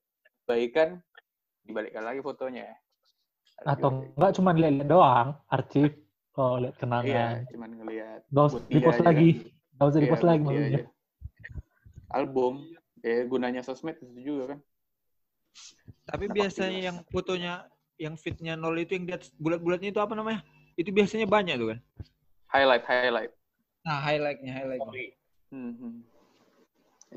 baikan, 0.47 0.99
dibalikkan 1.67 2.03
lagi 2.03 2.23
fotonya. 2.23 2.71
Atau 3.63 4.11
enggak 4.15 4.31
cuma 4.39 4.51
lihat 4.55 4.87
doang, 4.87 5.35
arsip. 5.51 5.91
Oh, 6.33 6.57
lihat 6.57 6.73
gitu. 6.75 6.89
Iya, 6.89 6.97
kenangan. 7.05 7.33
cuman 7.53 7.69
ngelihat. 7.77 8.19
Nggak 8.33 8.45
usah 8.49 8.57
buat 8.57 8.65
dia 8.65 8.73
di-post 8.73 8.97
aja 8.97 9.05
lagi. 9.05 9.29
kan. 9.29 9.73
Nggak 9.73 9.87
usah 9.87 9.93
Iya, 9.99 10.03
di-post 10.03 10.23
buat 10.23 10.29
lagi 10.31 10.41
maksudnya. 10.43 10.81
Album, 12.13 12.61
ya 13.01 13.25
gunanya 13.25 13.65
sosmed 13.65 13.97
itu 13.97 14.21
juga 14.21 14.55
kan. 14.55 14.59
Tapi 16.05 16.25
biasanya 16.29 16.79
yang 16.79 16.97
fotonya 17.09 17.65
yang 17.97 18.15
fitnya 18.17 18.53
nol 18.53 18.77
itu 18.77 18.97
yang 18.97 19.09
atas 19.13 19.33
bulat-bulatnya 19.37 19.89
itu 19.89 20.01
apa 20.01 20.13
namanya? 20.13 20.45
Itu 20.77 20.93
biasanya 20.93 21.25
banyak 21.25 21.57
tuh 21.57 21.67
kan. 21.73 21.79
Highlight, 22.53 22.85
highlight. 22.85 23.31
Nah, 23.83 23.99
highlightnya. 23.99 24.53
Sorry. 24.77 25.17
Hmm, 25.49 25.73
hmm. 25.77 25.95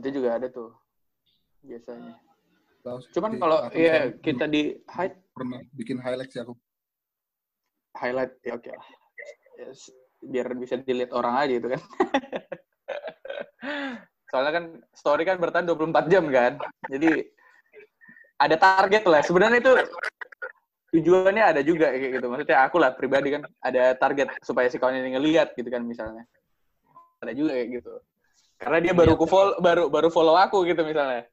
Itu 0.00 0.08
juga 0.16 0.40
ada 0.40 0.48
tuh 0.48 0.72
biasanya. 1.64 2.16
Cuman 3.12 3.36
kalau 3.42 3.58
ya 3.74 4.12
kita 4.22 4.46
di 4.46 4.78
hide 4.86 5.16
pernah 5.34 5.60
bikin 5.74 5.98
highlight 6.00 6.32
sih 6.32 6.40
aku. 6.40 6.56
highlight 7.96 8.36
ya 8.44 8.60
oke 8.60 8.68
lah. 8.68 8.86
S- 9.72 9.92
biar 10.20 10.52
bisa 10.52 10.76
dilihat 10.76 11.16
orang 11.16 11.34
aja 11.40 11.54
itu 11.56 11.68
kan. 11.72 11.80
Soalnya 14.30 14.52
kan 14.52 14.64
story 14.90 15.22
kan 15.22 15.38
bertahan 15.38 15.66
24 15.66 16.12
jam 16.12 16.24
kan. 16.30 16.58
Jadi 16.90 17.24
ada 18.36 18.56
target 18.58 19.02
lah. 19.06 19.20
Sebenarnya 19.22 19.58
itu 19.62 19.72
tujuannya 20.96 21.44
ada 21.44 21.60
juga 21.62 21.92
kayak 21.92 22.20
gitu. 22.20 22.26
Maksudnya 22.30 22.58
aku 22.66 22.76
lah 22.80 22.90
pribadi 22.94 23.38
kan 23.38 23.42
ada 23.62 23.94
target 23.94 24.28
supaya 24.42 24.66
si 24.70 24.80
kawan 24.80 24.98
ini 24.98 25.16
ngelihat 25.16 25.54
gitu 25.54 25.68
kan 25.70 25.84
misalnya. 25.84 26.26
Ada 27.22 27.32
juga 27.32 27.56
kayak 27.56 27.68
gitu. 27.80 27.92
Karena 28.56 28.78
dia 28.80 28.92
baru 28.96 29.12
ku 29.20 29.28
follow, 29.28 29.60
baru 29.60 29.92
baru 29.92 30.08
follow 30.08 30.36
aku 30.36 30.64
gitu 30.64 30.80
misalnya. 30.82 31.28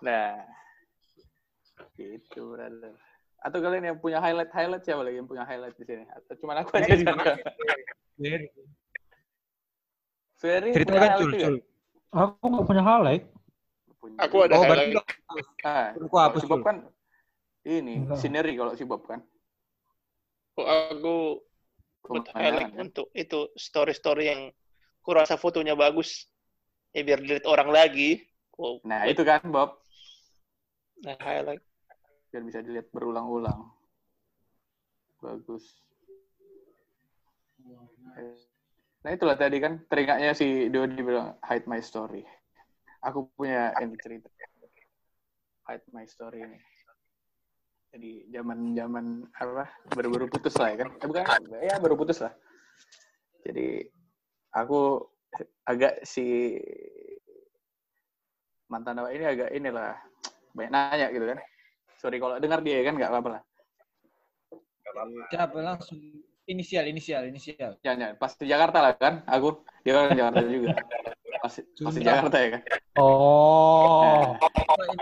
Nah, 0.00 0.40
gitu 1.98 2.54
brother. 2.54 2.94
Atau 3.40 3.58
kalian 3.64 3.92
yang 3.92 3.98
punya 3.98 4.20
highlight 4.20 4.52
highlight 4.52 4.84
siapa 4.84 5.00
lagi 5.00 5.16
yang 5.16 5.28
punya 5.28 5.44
highlight 5.48 5.76
di 5.76 5.84
sini? 5.84 6.04
Atau 6.12 6.36
cuma 6.40 6.60
aku 6.60 6.76
aja 6.76 6.92
Chandra? 6.92 7.34
Ferry 10.40 10.72
Cerita 10.72 10.92
punya 10.92 11.00
kan 11.00 11.10
highlight 11.10 11.20
Cul, 11.20 11.32
juga? 11.32 11.48
Cul. 11.48 11.56
Aku 12.10 12.42
nggak 12.42 12.66
punya 12.66 12.82
highlight. 12.82 13.24
Punya. 14.02 14.18
Aku 14.26 14.36
ada 14.42 14.56
Oh, 14.58 14.64
berarti 14.66 14.96
highlight. 14.96 15.06
Ah, 15.62 15.94
Aku 15.94 16.16
hapus 16.18 16.40
si 16.42 16.48
Bob 16.50 16.62
kan 16.66 16.76
ini 17.62 18.02
Enggak. 18.02 18.18
scenery 18.18 18.52
kalau 18.56 18.72
si 18.74 18.84
Bob 18.88 19.04
kan. 19.06 19.20
Oh, 20.58 20.66
aku 20.66 21.14
buat 22.10 22.26
highlight 22.34 22.72
kan? 22.74 22.88
untuk 22.90 23.06
itu 23.14 23.52
story-story 23.54 24.24
yang 24.26 24.42
kurasa 25.04 25.36
fotonya 25.38 25.76
bagus. 25.78 26.26
Ya 26.90 27.06
biar 27.06 27.22
dilihat 27.22 27.46
orang 27.46 27.70
lagi. 27.70 28.26
Wow. 28.58 28.82
Nah, 28.82 29.06
itu 29.06 29.22
kan 29.22 29.40
Bob 29.46 29.78
Nah, 31.06 31.16
highlight. 31.16 31.62
biar 32.30 32.42
bisa 32.46 32.60
dilihat 32.62 32.90
berulang-ulang. 32.90 33.70
Bagus. 35.22 35.80
Nah 39.00 39.10
itulah 39.16 39.36
tadi 39.36 39.56
kan 39.64 39.80
teringatnya 39.88 40.36
si 40.36 40.68
Dodi 40.68 41.00
bilang 41.00 41.40
hide 41.40 41.64
my 41.64 41.80
story. 41.80 42.20
Aku 43.00 43.32
punya 43.32 43.72
ini 43.80 43.96
cerita 43.96 44.28
hide 45.68 45.86
my 45.96 46.04
story 46.04 46.44
ini. 46.44 46.58
Jadi 47.90 48.30
zaman-zaman 48.30 49.24
apa 49.34 49.66
baru-baru 49.96 50.28
putus 50.28 50.54
lah 50.60 50.76
ya 50.76 50.76
kan? 50.84 50.88
Eh, 51.00 51.06
bukan 51.08 51.24
ya 51.64 51.80
baru 51.80 51.96
putus 51.96 52.20
lah. 52.20 52.36
Jadi 53.40 53.88
aku 54.52 55.00
agak 55.64 56.04
si 56.04 56.60
mantan 58.68 59.00
awak 59.00 59.16
ini 59.16 59.24
agak 59.26 59.48
inilah 59.50 59.96
banyak 60.52 60.70
nanya 60.70 61.08
gitu 61.08 61.24
kan. 61.24 61.40
Sorry 61.96 62.20
kalau 62.20 62.36
dengar 62.36 62.60
dia 62.60 62.84
kan 62.84 63.00
nggak 63.00 63.10
apa-apa 63.10 63.30
lah. 63.40 63.42
Siapa 65.32 65.58
langsung 65.58 65.98
inisial, 66.50 66.84
inisial, 66.90 67.22
inisial. 67.30 67.78
Jangan, 67.80 67.98
jangan. 68.02 68.14
Pas 68.18 68.32
di 68.34 68.46
Jakarta 68.50 68.78
lah 68.82 68.92
kan, 68.98 69.14
aku. 69.30 69.62
Dia 69.86 69.92
orang 69.96 70.18
Jakarta 70.18 70.40
juga. 70.58 70.68
Pas, 71.40 71.54
pas 71.62 71.94
di 71.94 72.02
Jakarta 72.04 72.36
ya 72.36 72.48
kan. 72.58 72.62
Oh, 73.00 74.36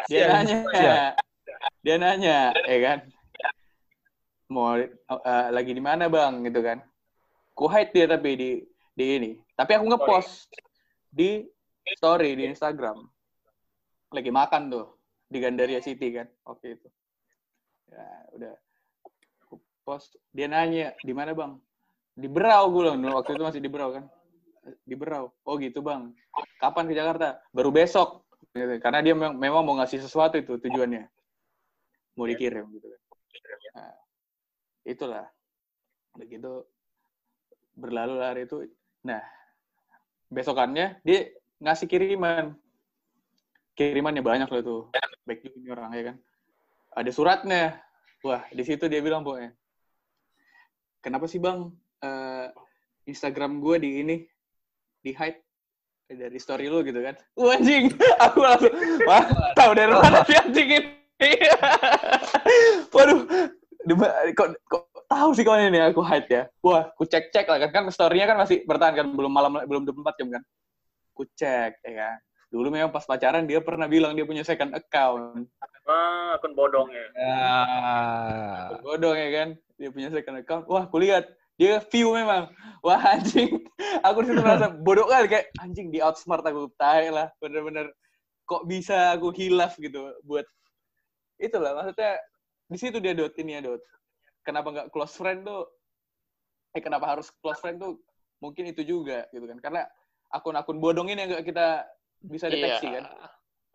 Dia 0.07 0.29
Inisial, 0.29 0.29
nanya, 0.31 0.57
inisial. 0.63 1.07
dia 1.83 1.95
nanya, 1.99 2.39
ya 2.69 2.79
kan. 2.85 2.99
Mau 4.49 4.77
uh, 4.77 5.47
lagi 5.53 5.73
di 5.75 5.83
mana 5.83 6.07
bang, 6.07 6.45
gitu 6.47 6.61
kan. 6.63 6.79
Ku 7.57 7.67
hide 7.67 7.91
dia 7.91 8.07
tapi 8.07 8.31
di 8.39 8.51
di 8.95 9.05
ini. 9.19 9.31
Tapi 9.59 9.75
aku 9.75 9.85
ngepost 9.91 10.47
di 11.11 11.43
story 11.99 12.39
di 12.39 12.47
Instagram. 12.47 13.03
Lagi 14.15 14.31
makan 14.31 14.71
tuh 14.71 14.87
di 15.27 15.43
Gandaria 15.43 15.83
City 15.83 16.15
kan 16.15 16.29
waktu 16.47 16.79
itu. 16.79 16.89
Ya 17.91 18.07
udah. 18.37 18.55
Post. 19.89 20.21
Dia 20.37 20.53
nanya 20.53 20.93
di 21.01 21.17
mana 21.17 21.33
bang? 21.33 21.57
Di 22.13 22.29
Berau 22.29 22.69
gue 22.69 22.85
bilang. 22.85 23.01
Dulu 23.01 23.17
Waktu 23.17 23.41
itu 23.41 23.45
masih 23.49 23.63
di 23.65 23.71
Berau 23.73 23.97
kan. 23.97 24.05
Di 24.85 24.93
Berau. 24.93 25.33
Oh 25.49 25.57
gitu 25.57 25.81
bang. 25.81 26.13
Kapan 26.61 26.85
ke 26.85 26.93
Jakarta? 26.93 27.41
Baru 27.57 27.73
besok. 27.73 28.29
Gitu. 28.53 28.77
Karena 28.85 29.01
dia 29.01 29.17
memang, 29.17 29.41
memang 29.41 29.65
mau 29.65 29.81
ngasih 29.81 30.05
sesuatu 30.05 30.37
itu 30.37 30.61
tujuannya. 30.61 31.09
Mau 32.21 32.29
dikirim 32.29 32.69
gitu 32.69 32.85
kan. 32.85 33.01
Nah, 33.81 33.97
itulah. 34.85 35.27
Begitu 36.21 36.69
berlalu 37.73 38.21
hari 38.21 38.45
itu. 38.45 38.69
Nah, 39.09 39.25
besokannya 40.29 41.01
dia 41.01 41.33
ngasih 41.65 41.89
kiriman. 41.89 42.53
Kirimannya 43.73 44.21
banyak 44.21 44.53
loh 44.53 44.61
tuh. 44.61 44.83
Baik 45.25 45.49
juga 45.49 45.57
ini 45.57 45.69
orang 45.73 45.91
ya 45.97 46.05
kan. 46.13 46.17
Ada 46.93 47.11
suratnya. 47.15 47.81
Wah, 48.27 48.45
di 48.53 48.67
situ 48.67 48.85
dia 48.91 49.01
bilang 49.01 49.25
pokoknya. 49.25 49.57
Kenapa 50.99 51.31
sih 51.31 51.39
bang 51.39 51.71
eh, 52.03 52.47
Instagram 53.07 53.63
gue 53.63 53.77
di 53.81 53.91
ini 54.03 54.17
di 54.99 55.15
hide 55.15 55.41
dari 56.09 56.39
story 56.41 56.67
lu 56.67 56.81
gitu 56.83 57.01
kan? 57.05 57.15
Anjing, 57.37 57.93
aku 58.25 58.39
langsung 58.41 58.73
wah 59.05 59.25
tahu 59.55 59.73
dari 59.77 59.93
mana 59.93 60.25
sih 60.25 60.37
anjing 60.37 60.69
ini? 60.81 61.31
Waduh, 62.95 63.21
kok, 64.35 64.49
kok 64.67 64.83
tahu 65.09 65.31
sih 65.37 65.45
kawan 65.45 65.73
ini 65.73 65.81
aku 65.81 66.01
hide 66.05 66.29
ya? 66.29 66.43
Wah, 66.65 66.91
ku 66.97 67.05
cek 67.05 67.33
cek 67.33 67.47
lah 67.49 67.59
kan 67.63 67.71
kan 67.73 67.85
story-nya 67.89 68.29
kan 68.29 68.39
masih 68.41 68.65
bertahan 68.65 68.95
kan 68.97 69.07
belum 69.13 69.33
malam 69.33 69.61
belum 69.65 69.85
24 69.89 70.19
jam 70.21 70.29
kan? 70.35 70.43
Ku 71.17 71.23
cek 71.37 71.73
ya 71.85 71.93
kan. 71.97 72.19
Dulu 72.49 72.73
memang 72.73 72.89
pas 72.89 73.05
pacaran 73.05 73.45
dia 73.45 73.61
pernah 73.61 73.85
bilang 73.85 74.17
dia 74.17 74.25
punya 74.25 74.41
second 74.41 74.73
account. 74.73 75.45
Wah, 75.85 76.37
akun 76.37 76.57
bodong 76.57 76.89
ya. 76.89 77.07
Ya. 77.17 77.47
Bodong 78.81 79.17
ya 79.17 79.29
kan? 79.33 79.49
Dia 79.77 79.89
punya 79.93 80.09
second 80.09 80.37
account. 80.41 80.65
Wah, 80.65 80.89
kulihat 80.89 81.29
dia 81.59 81.83
view 81.91 82.15
memang 82.15 82.55
wah 82.87 83.03
anjing 83.19 83.67
aku 84.07 84.23
di 84.23 84.31
situ 84.31 84.41
merasa 84.41 84.71
bodoh 84.71 85.11
kali 85.11 85.27
kayak 85.27 85.51
anjing 85.59 85.91
di 85.91 85.99
outsmart 85.99 86.47
aku 86.47 86.71
tahu 86.79 87.11
lah 87.11 87.27
bener-bener 87.43 87.91
kok 88.47 88.63
bisa 88.71 89.19
aku 89.19 89.35
hilaf 89.35 89.75
gitu 89.83 90.15
buat 90.23 90.47
itulah 91.43 91.75
maksudnya 91.75 92.15
di 92.71 92.79
situ 92.79 93.03
dia 93.03 93.11
dot 93.11 93.35
ini 93.43 93.59
ya 93.59 93.61
dot 93.67 93.83
kenapa 94.47 94.71
nggak 94.71 94.89
close 94.95 95.19
friend 95.19 95.43
tuh 95.43 95.67
eh 96.79 96.81
kenapa 96.81 97.11
harus 97.11 97.27
close 97.43 97.59
friend 97.59 97.83
tuh 97.83 97.99
mungkin 98.39 98.71
itu 98.71 98.87
juga 98.87 99.27
gitu 99.35 99.51
kan 99.51 99.59
karena 99.59 99.83
akun-akun 100.31 100.79
bodong 100.79 101.11
ini 101.11 101.27
yang 101.27 101.31
nggak 101.35 101.47
kita 101.51 101.83
bisa 102.25 102.47
deteksi 102.51 102.87
Iya. 102.89 102.97
kan 103.01 103.05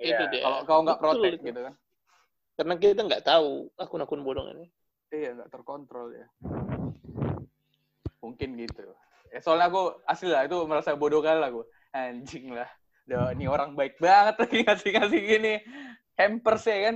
Itu 0.03 0.09
Iya. 0.09 0.29
dia. 0.31 0.41
kalau 0.43 0.59
kau 0.67 0.79
nggak 0.83 0.99
itu. 0.99 1.43
gitu 1.47 1.59
kan 1.63 1.75
Karena 2.53 2.73
kita 2.77 3.01
nggak 3.01 3.23
tahu 3.25 3.49
akun-akun 3.77 4.21
bodong 4.21 4.47
ini. 4.53 4.65
iya 5.13 5.29
nggak 5.37 5.49
terkontrol 5.53 6.09
ya 6.11 6.25
mungkin 8.17 8.55
gitu 8.57 8.81
ya 9.29 9.39
soalnya 9.43 9.67
aku 9.69 9.93
asli 10.09 10.31
lah 10.31 10.47
itu 10.47 10.57
merasa 10.65 10.95
bodoh 10.97 11.21
kali 11.21 11.37
lah 11.37 11.49
aku 11.51 11.61
anjing 11.93 12.55
lah 12.55 12.65
Duh, 13.03 13.35
ini 13.35 13.51
orang 13.51 13.75
baik 13.75 13.99
banget 13.99 14.39
lagi 14.39 14.63
ngasih-ngasih 14.63 15.21
gini 15.21 15.53
hampers 16.15 16.63
ya 16.65 16.77
kan 16.89 16.95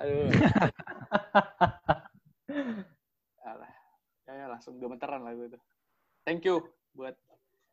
aduh 0.00 0.26
Alah. 3.40 3.70
Ya, 4.26 4.32
ya, 4.34 4.46
langsung 4.46 4.78
gemeteran 4.78 5.22
lah 5.22 5.34
gue 5.34 5.54
tuh. 5.54 5.62
Thank 6.22 6.46
you 6.46 6.62
buat 6.94 7.14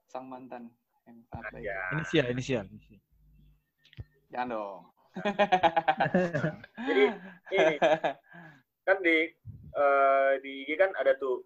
sang 0.05 0.29
mantan. 0.29 0.69
Ya. 1.57 1.79
Inisial, 1.95 2.25
inisial. 2.31 2.65
Jangan 4.31 4.47
dong. 4.51 4.79
Jadi 6.83 7.03
ini 7.57 7.75
kan 8.85 8.97
di 9.01 9.17
eh, 9.73 10.31
di 10.43 10.51
IG 10.67 10.77
kan 10.77 10.91
ada 10.99 11.15
tuh 11.17 11.43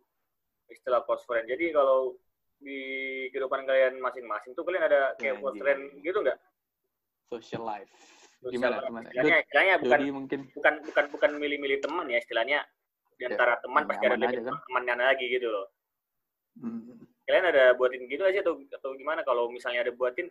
istilah 0.67 1.05
close 1.05 1.23
friend. 1.29 1.45
Jadi 1.47 1.71
kalau 1.71 2.17
di 2.61 2.79
kehidupan 3.33 3.65
kalian 3.65 3.97
masing-masing 3.97 4.53
tuh 4.53 4.61
kalian 4.65 4.85
ada 4.85 5.17
kayak 5.17 5.37
Ya, 5.37 5.39
close 5.41 5.57
iya. 5.57 5.61
friend 5.65 5.81
gitu 6.05 6.17
nggak? 6.21 6.37
Social 7.31 7.63
life. 7.65 7.91
Social 8.41 8.53
Gimana? 8.57 8.75
life. 8.77 8.85
Gimana? 8.89 9.07
Istilahnya, 9.09 9.37
istilahnya 9.45 9.75
bukan 9.81 9.99
mungkin. 10.13 10.39
bukan 10.53 10.73
bukan 10.85 11.05
bukan 11.13 11.31
milih-milih 11.37 11.79
teman 11.81 12.05
ya 12.09 12.17
istilahnya 12.21 12.59
di 13.17 13.23
antara 13.29 13.61
teman 13.61 13.85
yang 13.85 13.89
pasti 13.93 14.05
ada 14.09 14.17
lebih 14.17 14.41
kan? 14.45 14.55
temannya 14.65 14.93
lagi 14.97 15.25
gitu 15.29 15.47
loh. 15.49 15.65
Hmm. 16.57 17.00
Kalian 17.31 17.47
ada 17.47 17.71
buatin 17.79 18.11
gitu 18.11 18.27
aja 18.27 18.43
atau 18.43 18.59
atau 18.59 18.91
gimana 18.99 19.23
kalau 19.23 19.47
misalnya 19.47 19.87
ada 19.87 19.95
buatin 19.95 20.27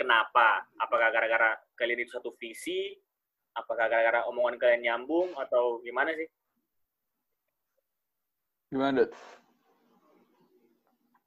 kenapa? 0.00 0.64
Apakah 0.80 1.12
gara-gara 1.12 1.60
kalian 1.76 2.00
itu 2.00 2.16
satu 2.16 2.32
visi? 2.40 2.96
Apakah 3.52 3.92
gara-gara 3.92 4.24
omongan 4.32 4.56
kalian 4.56 4.88
nyambung 4.88 5.36
atau 5.36 5.84
gimana 5.84 6.16
sih? 6.16 6.24
Gimana, 8.72 9.04
Dot? 9.04 9.12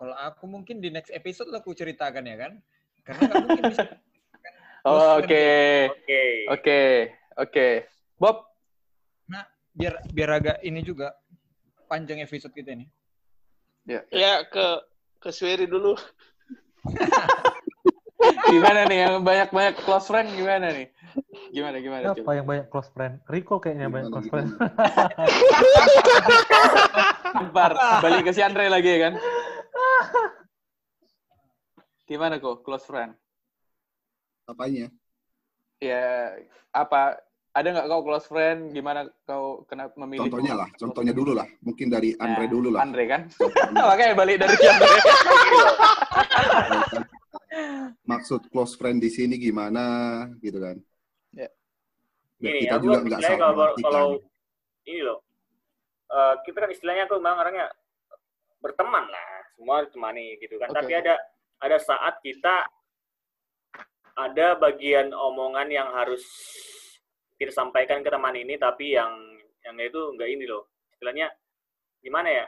Kalau 0.02 0.16
aku 0.18 0.50
mungkin 0.50 0.82
di 0.82 0.90
next 0.90 1.14
episode 1.14 1.54
aku 1.54 1.78
ceritakan 1.78 2.26
ya 2.26 2.36
kan. 2.42 2.54
Karena 3.06 3.22
nggak 3.30 3.44
mungkin 3.46 3.66
bisa. 3.70 3.86
Oh, 4.88 5.20
Oke. 5.20 5.92
Oke. 5.92 6.24
Oke. 6.48 6.82
Oke. 7.36 7.68
Bob, 8.16 8.48
Biar 9.78 10.02
biar 10.10 10.30
agak 10.42 10.58
ini 10.66 10.82
juga 10.82 11.14
panjang 11.86 12.26
episode 12.26 12.50
kita 12.50 12.74
ini. 12.74 12.90
Ya 13.88 14.44
ke 14.44 14.84
ke 15.24 15.30
Sweri 15.32 15.64
dulu. 15.66 15.96
gimana 18.52 18.84
nih 18.90 18.98
yang 19.08 19.16
banyak-banyak 19.24 19.76
close 19.84 20.12
friend 20.12 20.28
gimana 20.36 20.74
nih? 20.74 20.88
Gimana 21.56 21.78
gimana? 21.80 22.04
Siapa 22.14 22.32
yang 22.36 22.46
banyak 22.46 22.68
close 22.68 22.92
friend? 22.92 23.24
Rico 23.32 23.64
kayaknya 23.64 23.88
banyak 23.88 24.12
Gimana, 24.12 24.16
close 24.20 24.30
friend. 24.30 24.50
Ntar 27.54 27.72
balik 28.04 28.24
ke 28.28 28.32
si 28.36 28.42
Andre 28.44 28.68
lagi 28.68 28.90
ya 28.92 29.00
kan? 29.10 29.14
Gimana 32.08 32.40
kok 32.40 32.64
close 32.64 32.86
friend? 32.88 33.16
Apanya? 34.48 34.88
Ya 35.84 36.34
apa? 36.72 37.20
Ada 37.58 37.74
nggak 37.74 37.88
kau 37.90 38.02
close 38.06 38.30
friend? 38.30 38.70
Gimana 38.70 39.10
kau 39.26 39.66
kena 39.66 39.90
memilih? 39.98 40.30
Contohnya 40.30 40.54
lah, 40.54 40.70
close 40.70 40.82
contohnya 40.86 41.10
dulu 41.10 41.34
lah. 41.34 41.50
Mungkin 41.66 41.90
dari 41.90 42.14
Andre 42.22 42.46
Nah, 42.46 42.52
dulu 42.54 42.70
lah. 42.70 42.86
Andre 42.86 43.04
kan? 43.10 43.22
Makanya 43.74 44.14
balik 44.14 44.38
dari 44.46 44.54
Andre. 44.62 44.98
Maksud 48.14 48.54
close 48.54 48.78
friend 48.78 49.02
di 49.02 49.10
sini 49.10 49.42
gimana 49.42 50.22
gitu 50.38 50.62
kan? 50.62 50.78
Ya. 51.34 51.50
Gini, 52.38 52.70
kita 52.70 52.78
aku 52.78 52.86
juga 52.86 53.00
nggak 53.10 53.22
salah 53.26 53.40
kalau, 53.42 53.66
kalau 53.82 54.08
ini 54.86 55.02
loh, 55.02 55.26
eh, 56.14 56.34
kita 56.46 56.58
kan 56.62 56.70
istilahnya 56.70 57.10
aku 57.10 57.18
memang 57.18 57.42
orangnya 57.42 57.74
berteman 58.62 59.10
lah, 59.10 59.30
semua 59.58 59.82
ditemani 59.82 60.38
gitu 60.38 60.62
kan. 60.62 60.70
Oke, 60.70 60.78
Tapi 60.78 60.94
ada 60.94 61.18
ada 61.58 61.78
saat 61.82 62.22
kita 62.22 62.70
ada 64.14 64.48
bagian 64.62 65.10
omongan 65.10 65.74
yang 65.74 65.90
harus 65.90 66.22
kita 67.38 67.54
sampaikan 67.54 68.02
ke 68.02 68.10
teman 68.10 68.34
ini, 68.34 68.58
tapi 68.58 68.98
yang 68.98 69.14
yang 69.62 69.78
itu 69.78 70.02
enggak 70.14 70.30
ini 70.30 70.46
loh. 70.50 70.68
Istilahnya 70.94 71.30
gimana 72.02 72.30
ya? 72.34 72.46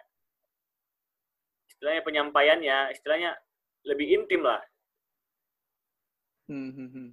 Istilahnya 1.70 2.02
penyampaiannya, 2.04 2.78
istilahnya 2.98 3.32
lebih 3.86 4.08
intim 4.10 4.42
lah. 4.44 4.60
Hmm, 6.50 6.74
hmm, 6.74 6.90
hmm. 6.90 7.10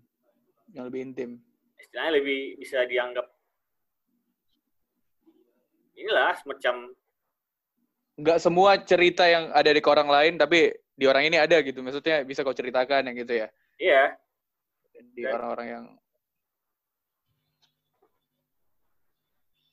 Yang 0.73 0.85
lebih 0.89 1.01
intim. 1.05 1.31
Istilahnya 1.77 2.13
lebih 2.17 2.39
bisa 2.59 2.83
dianggap 2.89 3.27
inilah 5.97 6.37
semacam 6.37 6.93
Nggak 8.17 8.39
semua 8.41 8.81
cerita 8.81 9.29
yang 9.29 9.53
ada 9.53 9.69
di 9.69 9.81
orang 9.85 10.09
lain, 10.09 10.35
tapi 10.41 10.73
di 10.97 11.05
orang 11.05 11.29
ini 11.29 11.37
ada 11.37 11.61
gitu. 11.61 11.85
Maksudnya 11.85 12.25
bisa 12.25 12.41
kau 12.41 12.57
ceritakan 12.57 13.13
yang 13.13 13.17
gitu 13.21 13.45
ya. 13.45 13.49
iya 13.77 14.17
Di 15.13 15.29
orang-orang 15.29 15.69
yang 15.69 15.85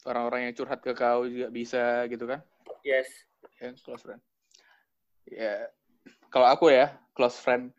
orang-orang 0.07 0.49
yang 0.49 0.53
curhat 0.55 0.79
ke 0.83 0.91
kau 0.95 1.25
juga 1.27 1.47
bisa 1.49 2.07
gitu 2.11 2.27
kan. 2.27 2.39
yes 2.83 3.07
yang 3.63 3.75
close 3.79 4.03
friend. 4.03 4.21
Ya, 5.29 5.71
kalau 6.27 6.47
aku 6.51 6.71
ya 6.71 6.91
close 7.15 7.39
friend, 7.39 7.71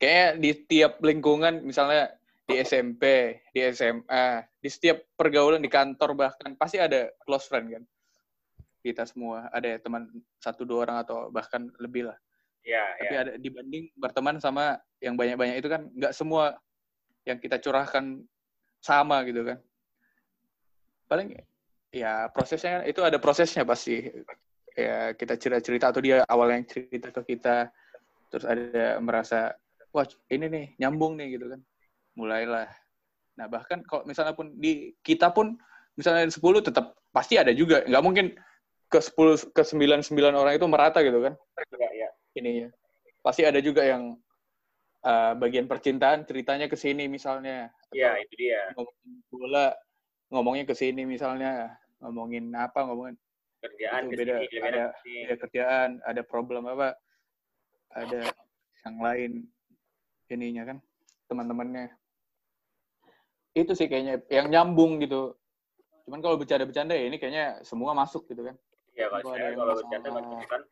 kayaknya 0.00 0.28
di 0.40 0.50
tiap 0.66 0.92
lingkungan, 1.04 1.60
misalnya 1.60 2.16
di 2.48 2.58
SMP, 2.64 3.36
di 3.52 3.60
SMA, 3.70 4.44
di 4.58 4.68
setiap 4.68 5.04
pergaulan 5.14 5.62
di 5.62 5.70
kantor 5.70 6.16
bahkan 6.16 6.56
pasti 6.56 6.80
ada 6.80 7.12
close 7.22 7.46
friend 7.46 7.66
kan. 7.70 7.84
Kita 8.82 9.06
semua 9.06 9.46
ada 9.54 9.66
ya 9.68 9.78
teman 9.78 10.10
satu 10.42 10.66
dua 10.66 10.88
orang 10.88 10.96
atau 11.06 11.30
bahkan 11.30 11.70
lebih 11.78 12.10
lah. 12.10 12.18
ya 12.62 12.82
Tapi 12.98 13.14
ya 13.14 13.20
ada 13.26 13.32
dibanding 13.38 13.90
berteman 13.94 14.38
sama 14.38 14.78
yang 15.02 15.14
banyak-banyak 15.18 15.58
itu 15.58 15.68
kan 15.70 15.86
nggak 15.94 16.14
semua 16.14 16.58
yang 17.26 17.38
kita 17.38 17.58
curahkan 17.62 18.22
sama 18.82 19.22
gitu 19.22 19.46
kan. 19.46 19.58
Paling 21.12 21.36
ya 21.92 22.32
prosesnya 22.32 22.80
kan, 22.80 22.82
itu 22.88 23.04
ada 23.04 23.20
prosesnya 23.20 23.68
pasti. 23.68 24.00
Ya 24.72 25.12
kita 25.12 25.36
cerita-cerita 25.36 25.92
atau 25.92 26.00
dia 26.00 26.24
awal 26.24 26.56
yang 26.56 26.64
cerita 26.64 27.12
ke 27.12 27.36
kita 27.36 27.68
terus 28.32 28.48
ada 28.48 28.96
merasa 29.04 29.52
wah 29.92 30.08
ini 30.32 30.48
nih 30.48 30.66
nyambung 30.80 31.20
nih 31.20 31.36
gitu 31.36 31.52
kan. 31.52 31.60
Mulailah. 32.16 32.72
Nah, 33.36 33.46
bahkan 33.52 33.84
kalau 33.84 34.08
misalnya 34.08 34.32
pun 34.32 34.56
di 34.56 34.96
kita 35.04 35.28
pun 35.36 35.60
misalnya 36.00 36.32
10 36.32 36.40
tetap 36.64 36.96
pasti 37.12 37.36
ada 37.36 37.52
juga. 37.52 37.84
nggak 37.84 38.00
mungkin 38.00 38.32
ke 38.88 38.98
10 39.00 39.52
ke 39.52 39.62
9 39.64 40.08
9 40.08 40.32
orang 40.32 40.56
itu 40.56 40.64
merata 40.68 41.04
gitu 41.04 41.20
kan 41.20 41.36
ya, 41.76 41.88
ya. 41.92 42.08
ininya. 42.40 42.72
Pasti 43.20 43.44
ada 43.44 43.60
juga 43.60 43.84
yang 43.84 44.16
uh, 45.04 45.32
bagian 45.36 45.68
percintaan 45.68 46.24
ceritanya 46.24 46.72
ke 46.72 46.76
sini 46.80 47.04
misalnya. 47.08 47.68
ya 47.92 48.16
Atau 48.16 48.24
itu 48.24 48.34
dia 48.48 48.60
bola 49.28 49.76
ngomongnya 50.32 50.64
ke 50.64 50.74
sini 50.74 51.04
misalnya. 51.04 51.76
Ngomongin 52.02 52.50
apa, 52.50 52.82
ngomongin 52.82 53.14
kerjaan 53.62 54.10
Itu 54.10 54.18
beda, 54.18 54.34
sini, 54.34 54.46
kerjaan 54.50 54.66
ada- 54.66 54.90
ke 54.90 54.98
sini. 55.06 55.20
ada 55.22 55.34
kerjaan, 55.38 55.90
ada 56.02 56.22
problem 56.26 56.62
apa, 56.66 56.88
ada 57.94 58.20
yang 58.82 58.96
lain 58.98 59.32
ininya 60.26 60.64
kan, 60.66 60.78
teman-temannya. 61.30 61.92
Itu 63.52 63.76
sih 63.76 63.86
kayaknya 63.86 64.18
yang 64.32 64.48
nyambung 64.48 64.98
gitu. 64.98 65.36
Cuman 66.08 66.18
kalau 66.18 66.34
bercanda-bercanda 66.34 66.96
ya 66.98 67.06
ini 67.06 67.20
kayaknya 67.20 67.62
semua 67.62 67.92
masuk 67.94 68.26
gitu 68.26 68.42
kan. 68.42 68.56
ya 68.92 69.08
kalau 69.08 69.24
saya 69.32 69.56
kalau 69.56 69.72
bercanda 69.72 70.08
kan 70.44 70.62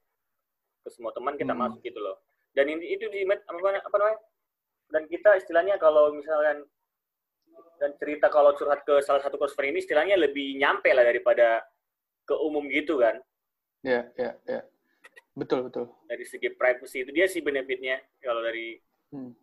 ke 0.84 0.88
semua 0.92 1.08
teman 1.16 1.40
kita 1.40 1.56
Hmm. 1.56 1.60
masuk 1.64 1.80
gitu 1.80 1.96
loh 1.96 2.20
dan 2.52 2.68
ini 2.68 2.92
itu 2.92 3.08
di 3.08 3.24
apa, 3.24 3.40
apa 3.80 3.96
namanya 3.96 4.20
dan 4.92 5.08
kita 5.08 5.40
istilahnya 5.40 5.80
kalau 5.80 6.12
misalkan 6.12 6.68
dan 7.80 7.90
cerita 7.96 8.28
kalau 8.28 8.52
curhat 8.52 8.84
ke 8.84 9.00
salah 9.00 9.20
satu 9.20 9.40
friend 9.50 9.72
ini 9.72 9.80
istilahnya 9.80 10.20
lebih 10.20 10.56
nyampe 10.56 10.92
lah 10.92 11.02
daripada 11.02 11.64
ke 12.24 12.34
umum 12.36 12.68
gitu 12.68 13.00
kan 13.00 13.16
Ya, 13.80 14.04
ya, 14.12 14.36
ya. 14.44 14.60
Betul, 15.32 15.64
betul. 15.72 15.88
dari 16.04 16.20
segi 16.28 16.52
privacy 16.52 17.00
itu 17.00 17.10
dia 17.16 17.24
sih 17.24 17.40
benefitnya 17.40 17.96
kalau 18.20 18.44
dari 18.44 18.76
Hmm. 19.10 19.34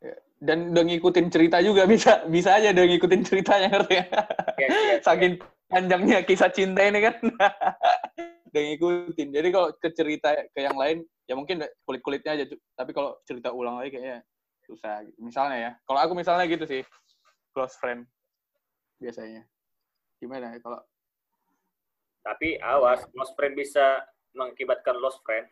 Ya. 0.00 0.16
Dan 0.40 0.72
udah 0.72 0.82
ngikutin 0.88 1.28
cerita 1.28 1.60
juga 1.60 1.84
bisa 1.84 2.24
bisa 2.26 2.56
aja 2.56 2.72
udah 2.72 2.86
ngikutin 2.88 3.22
ceritanya 3.28 3.68
ngerti 3.68 3.94
ya? 4.00 4.06
ya, 4.56 4.66
ya, 4.72 4.96
Saking 5.04 5.36
panjangnya 5.68 6.24
kisah 6.24 6.48
cinta 6.48 6.80
ini 6.82 7.04
kan. 7.04 7.14
udah 8.48 8.62
ngikutin. 8.72 9.28
Jadi 9.36 9.48
kalau 9.52 9.68
ke 9.76 9.88
cerita 9.92 10.32
ke 10.48 10.58
yang 10.58 10.74
lain, 10.80 11.04
ya 11.28 11.36
mungkin 11.36 11.60
kulit-kulitnya 11.84 12.40
aja. 12.40 12.44
Tapi 12.72 12.90
kalau 12.90 13.20
cerita 13.28 13.52
ulang 13.52 13.78
lagi 13.78 14.00
kayaknya 14.00 14.24
susah. 14.64 15.02
Misalnya 15.16 15.56
ya, 15.58 15.70
kalau 15.82 16.00
aku 16.00 16.12
misalnya 16.14 16.46
gitu 16.46 16.64
sih, 16.64 16.82
close 17.52 17.74
friend 17.76 18.06
biasanya. 18.96 19.42
Gimana 20.18 20.54
ya 20.54 20.58
kalau 20.58 20.78
Tapi 22.22 22.54
awas, 22.58 23.02
close 23.10 23.34
friend 23.34 23.58
bisa 23.58 23.98
mengakibatkan 24.32 24.94
lost 24.96 25.18
friend. 25.22 25.50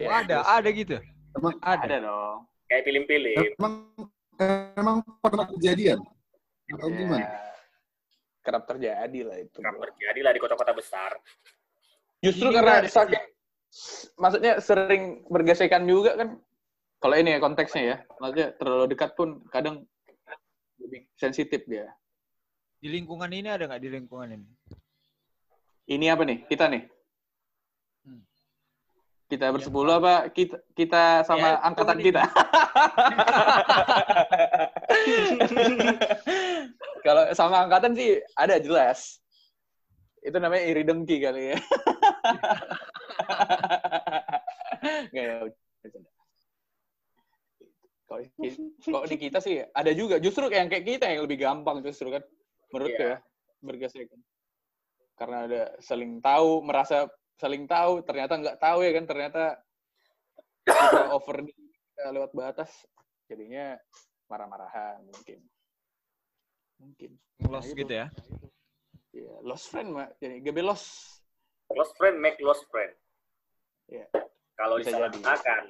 Ya, 0.00 0.08
Oh, 0.08 0.16
ada, 0.16 0.36
ada 0.48 0.68
gitu. 0.72 0.96
Emang 1.30 1.54
Ada. 1.60 1.84
ada 1.84 1.96
dong. 2.02 2.38
Kayak 2.66 2.82
film-film. 2.86 3.36
emang 3.54 3.72
emang 4.74 4.96
pernah 5.20 5.44
kejadian 5.50 6.00
atau 6.70 6.88
Ya, 6.88 6.96
gimana? 6.96 7.26
kerap 8.40 8.64
terjadi 8.64 9.20
lah 9.20 9.36
itu. 9.36 9.58
Kerap 9.60 9.76
terjadi 9.76 10.20
lah 10.24 10.32
di 10.32 10.40
kota-kota 10.40 10.72
besar. 10.72 11.12
Justru 12.24 12.48
Ini 12.48 12.54
karena 12.56 12.72
ada 12.80 12.88
sih. 12.88 12.96
saking, 12.96 13.24
maksudnya 14.18 14.58
sering 14.60 15.24
bergesekan 15.30 15.86
juga 15.86 16.16
kan. 16.18 16.38
Kalau 17.00 17.16
ini 17.16 17.32
ya 17.32 17.40
konteksnya 17.40 17.82
ya, 17.82 17.96
maksudnya 18.20 18.52
terlalu 18.60 18.92
dekat 18.92 19.16
pun 19.16 19.40
kadang 19.48 19.88
lebih 20.76 21.08
sensitif 21.16 21.64
dia. 21.64 21.88
Di 22.76 22.92
lingkungan 22.92 23.32
ini 23.32 23.48
ada 23.48 23.64
nggak 23.64 23.80
di 23.80 23.88
lingkungan 23.88 24.36
ini? 24.36 24.48
Ini 25.88 26.12
apa 26.12 26.28
nih? 26.28 26.44
Kita 26.44 26.68
nih? 26.68 26.84
Hmm. 28.04 28.20
Kita 29.32 29.48
bersepuluh 29.48 29.96
apa 29.96 30.28
kita 30.28 30.60
kita 30.76 31.24
sama 31.24 31.56
Ya, 31.56 31.64
angkatan 31.64 31.98
kita? 32.04 32.20
Kalau 37.06 37.32
sama 37.32 37.64
angkatan 37.64 37.96
sih 37.96 38.20
ada 38.36 38.60
jelas. 38.60 39.24
Itu 40.20 40.36
namanya 40.36 40.68
iri 40.68 40.84
dengki 40.84 41.16
kali 41.16 41.56
ya. 41.56 41.58
Nggak 45.12 45.24
ya, 45.24 45.36
bercanda. 45.82 46.10
Kalau 48.10 48.26
di, 48.26 48.48
kalau 48.82 49.06
di 49.06 49.16
kita 49.22 49.38
sih 49.38 49.62
ada 49.62 49.92
juga. 49.94 50.18
Justru 50.18 50.50
yang 50.50 50.66
kayak 50.66 50.82
kita 50.82 51.06
yang 51.06 51.22
lebih 51.22 51.38
gampang 51.38 51.78
justru 51.86 52.10
kan. 52.10 52.22
Menurutku 52.74 53.02
Iya. 53.06 53.14
ya. 53.14 53.18
Bergesekan. 53.62 54.20
Karena 55.14 55.36
ada 55.46 55.62
saling 55.78 56.18
tahu, 56.18 56.64
merasa 56.66 57.06
saling 57.38 57.70
tahu, 57.70 58.02
ternyata 58.02 58.34
nggak 58.34 58.58
tahu 58.58 58.82
ya 58.82 58.90
kan. 58.98 59.04
Ternyata 59.06 59.42
kita 60.66 61.06
over 61.16 61.46
kita 61.46 62.04
lewat 62.10 62.34
batas. 62.34 62.70
Jadinya 63.30 63.78
marah-marahan 64.26 65.06
mungkin. 65.06 65.38
Mungkin. 66.82 67.10
Lost 67.46 67.70
itu. 67.70 67.86
gitu 67.86 67.94
ya. 67.94 68.06
Ya, 69.10 69.34
lost 69.42 69.70
friend, 69.70 69.90
Mak. 69.94 70.18
Jadi 70.18 70.38
GB 70.42 70.58
lost. 70.66 71.18
Lost 71.70 71.94
friend 71.98 72.18
make 72.18 72.38
lost 72.42 72.66
friend. 72.70 72.90
Iya. 73.90 74.06
Kalau 74.54 74.78
Bisa 74.78 74.94
disalahgunakan. 74.94 75.62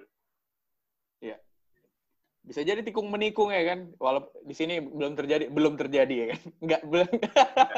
Bisa 2.40 2.64
jadi 2.64 2.80
tikung 2.80 3.12
menikung 3.12 3.52
ya 3.52 3.62
kan. 3.62 3.92
Walaupun 4.00 4.32
di 4.48 4.54
sini 4.56 4.80
belum 4.80 5.12
terjadi, 5.12 5.52
belum 5.52 5.74
terjadi 5.76 6.14
ya 6.16 6.26
kan. 6.34 6.40
Enggak, 6.64 6.80
belum. 6.88 7.08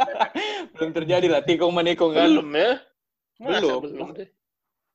belum 0.79 0.91
terjadi 0.95 1.27
lah 1.29 1.43
tikung 1.43 1.75
menikung 1.75 2.15
kan. 2.15 2.31
Belum 2.31 2.49
ya? 2.55 2.79
Masa 3.43 3.59
Belum. 3.59 3.81
belum 3.83 4.09
deh. 4.15 4.29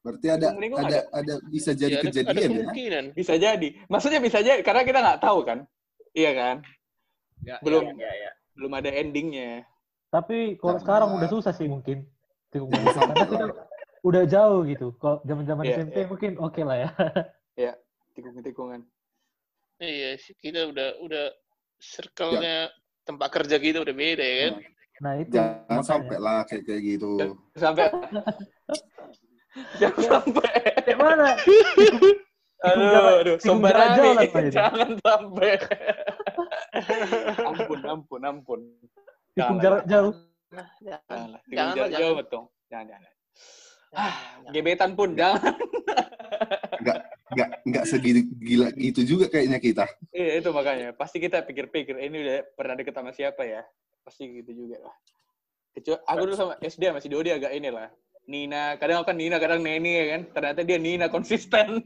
Berarti 0.08 0.28
ada 0.32 0.48
Mending 0.56 0.72
ada 0.80 1.00
ada 1.12 1.34
bisa 1.52 1.76
jadi 1.76 2.00
Ya, 2.00 2.00
ada, 2.00 2.08
ada 2.08 2.08
kejadian 2.16 2.40
ya? 2.40 2.48
kemungkinan. 2.48 3.06
Bisa 3.12 3.34
jadi. 3.36 3.68
Maksudnya 3.92 4.20
bisa 4.24 4.40
jadi 4.40 4.62
karena 4.64 4.82
kita 4.88 5.00
nggak 5.04 5.20
tahu 5.20 5.40
kan. 5.44 5.60
Iya 6.16 6.32
kan? 6.32 6.56
Ya, 7.44 7.56
Belum 7.60 7.92
Ya, 8.00 8.08
ya. 8.08 8.32
belum 8.56 8.72
ada 8.72 8.90
endingnya. 8.90 9.68
Tapi 10.08 10.56
kalau 10.56 10.80
Nah. 10.80 10.82
sekarang 10.82 11.10
udah 11.12 11.28
susah 11.28 11.52
sih 11.52 11.68
mungkin. 11.68 12.08
Tikung 12.50 12.72
menikung. 12.72 13.04
Karena 13.12 13.26
kita 13.28 13.46
udah 14.08 14.24
jauh 14.24 14.64
gitu. 14.64 14.96
Kalau 14.98 15.20
zaman-zaman 15.28 15.64
Iya, 15.68 15.76
SMP 15.84 15.98
iya. 16.00 16.08
mungkin 16.08 16.32
oke 16.40 16.62
lah 16.64 16.78
ya. 16.80 16.90
Tikung-tikungan. 18.18 18.82
Iya 19.78 20.18
sih, 20.18 20.34
kita 20.42 20.74
udah 20.74 20.98
udah 21.06 21.26
circle-nya 21.78 22.74
tempat 23.06 23.30
kerja 23.30 23.62
kita 23.62 23.86
udah 23.86 23.94
beda 23.94 24.26
ya 24.26 24.38
kan. 24.42 24.54
Nah 25.06 25.14
itu. 25.22 25.34
Jangan 25.38 25.82
sampai 25.86 26.18
lah 26.18 26.42
kayak 26.50 26.66
kayak 26.66 26.82
gitu. 26.82 27.38
Sampai 27.54 27.86
Jangan 29.82 30.02
sampai. 30.02 30.50
Kayak 30.82 30.98
mana? 30.98 31.30
Aduh, 32.58 33.22
aduh, 33.22 33.36
itu. 33.38 34.50
Jangan 34.50 34.98
sampai. 34.98 35.62
ampun, 37.38 37.80
ampun, 37.86 38.22
ampun. 38.26 38.60
Tikung 39.38 39.62
Jangan 39.62 39.62
jarak 39.62 39.84
jauh. 39.86 40.14
Jangan. 40.50 40.66
Jangan 40.82 41.30
Jangan 41.54 41.76
jangan. 41.78 42.02
jauh 42.02 42.16
betul. 42.18 42.44
Jangan, 42.74 42.86
jangan. 42.90 43.02
Jangan, 43.06 43.67
jangan. 43.92 44.52
Gebetan 44.54 44.92
pun 44.96 45.10
jangan. 45.16 45.54
Nggak 47.28 47.50
nggak 47.68 47.84
segitu 47.84 48.24
gila 48.40 48.72
gitu 48.80 49.04
juga 49.04 49.28
kayaknya 49.28 49.60
kita. 49.60 49.84
Iya, 50.16 50.40
itu 50.40 50.50
makanya. 50.56 50.96
Pasti 50.96 51.20
kita 51.20 51.44
pikir-pikir, 51.44 52.00
ini 52.00 52.24
udah 52.24 52.38
pernah 52.56 52.80
deket 52.80 52.96
sama 52.96 53.12
siapa 53.12 53.44
ya? 53.44 53.68
Pasti 54.08 54.32
gitu 54.32 54.56
juga 54.64 54.80
lah. 54.88 54.96
Kecuali 55.76 56.00
aku 56.08 56.24
dulu 56.24 56.36
sama 56.40 56.54
SD 56.64 56.88
masih 56.96 57.12
Dodi 57.12 57.36
agak 57.36 57.52
ini 57.52 57.68
lah. 57.68 57.92
Nina, 58.28 58.76
kadang 58.76 59.00
aku 59.00 59.16
kan 59.16 59.18
Nina, 59.20 59.40
kadang 59.40 59.64
Neni 59.64 59.92
ya 59.96 60.06
kan. 60.16 60.22
Ternyata 60.36 60.60
dia 60.68 60.76
Nina 60.80 61.08
konsisten. 61.08 61.80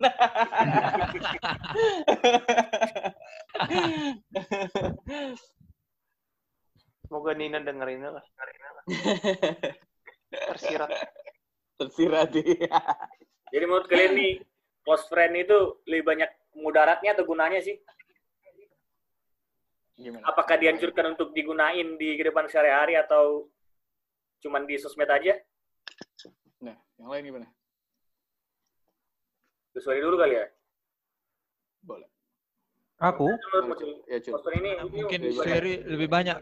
Semoga 7.05 7.31
Nina 7.37 7.61
dengerin 7.61 8.09
lah. 8.09 8.25
Tersirat. 10.53 10.89
Tersirat 11.81 12.29
dia. 12.29 12.69
Jadi 13.53 13.63
menurut 13.65 13.89
kalian 13.89 14.13
nih, 14.13 14.33
close 14.85 15.09
friend 15.09 15.33
itu 15.33 15.81
lebih 15.89 16.05
banyak 16.13 16.29
mudaratnya 16.53 17.17
atau 17.17 17.25
gunanya 17.25 17.57
sih? 17.57 17.81
Gimana? 19.97 20.23
Apakah 20.29 20.61
dianjurkan 20.61 21.17
untuk 21.17 21.33
digunain 21.33 21.97
di 21.97 22.17
kehidupan 22.17 22.49
sehari-hari 22.49 22.97
atau 22.97 23.49
cuman 24.45 24.65
di 24.69 24.77
sosmed 24.77 25.09
aja? 25.09 25.37
Nah, 26.61 26.77
yang 27.01 27.09
lain 27.09 27.23
gimana? 27.33 27.47
Sesuai 29.73 30.01
dulu 30.01 30.15
kali 30.21 30.37
ya. 30.37 30.45
Boleh. 31.81 32.07
Aku? 33.01 33.25
Ya, 34.05 34.21
close 34.21 34.45
friend 34.45 34.61
ini, 34.61 34.71
Mungkin 34.85 35.19
lebih 35.25 35.33
banyak. 35.33 35.49
Sueri 35.49 35.73
lebih 35.85 36.07
banyak 36.09 36.37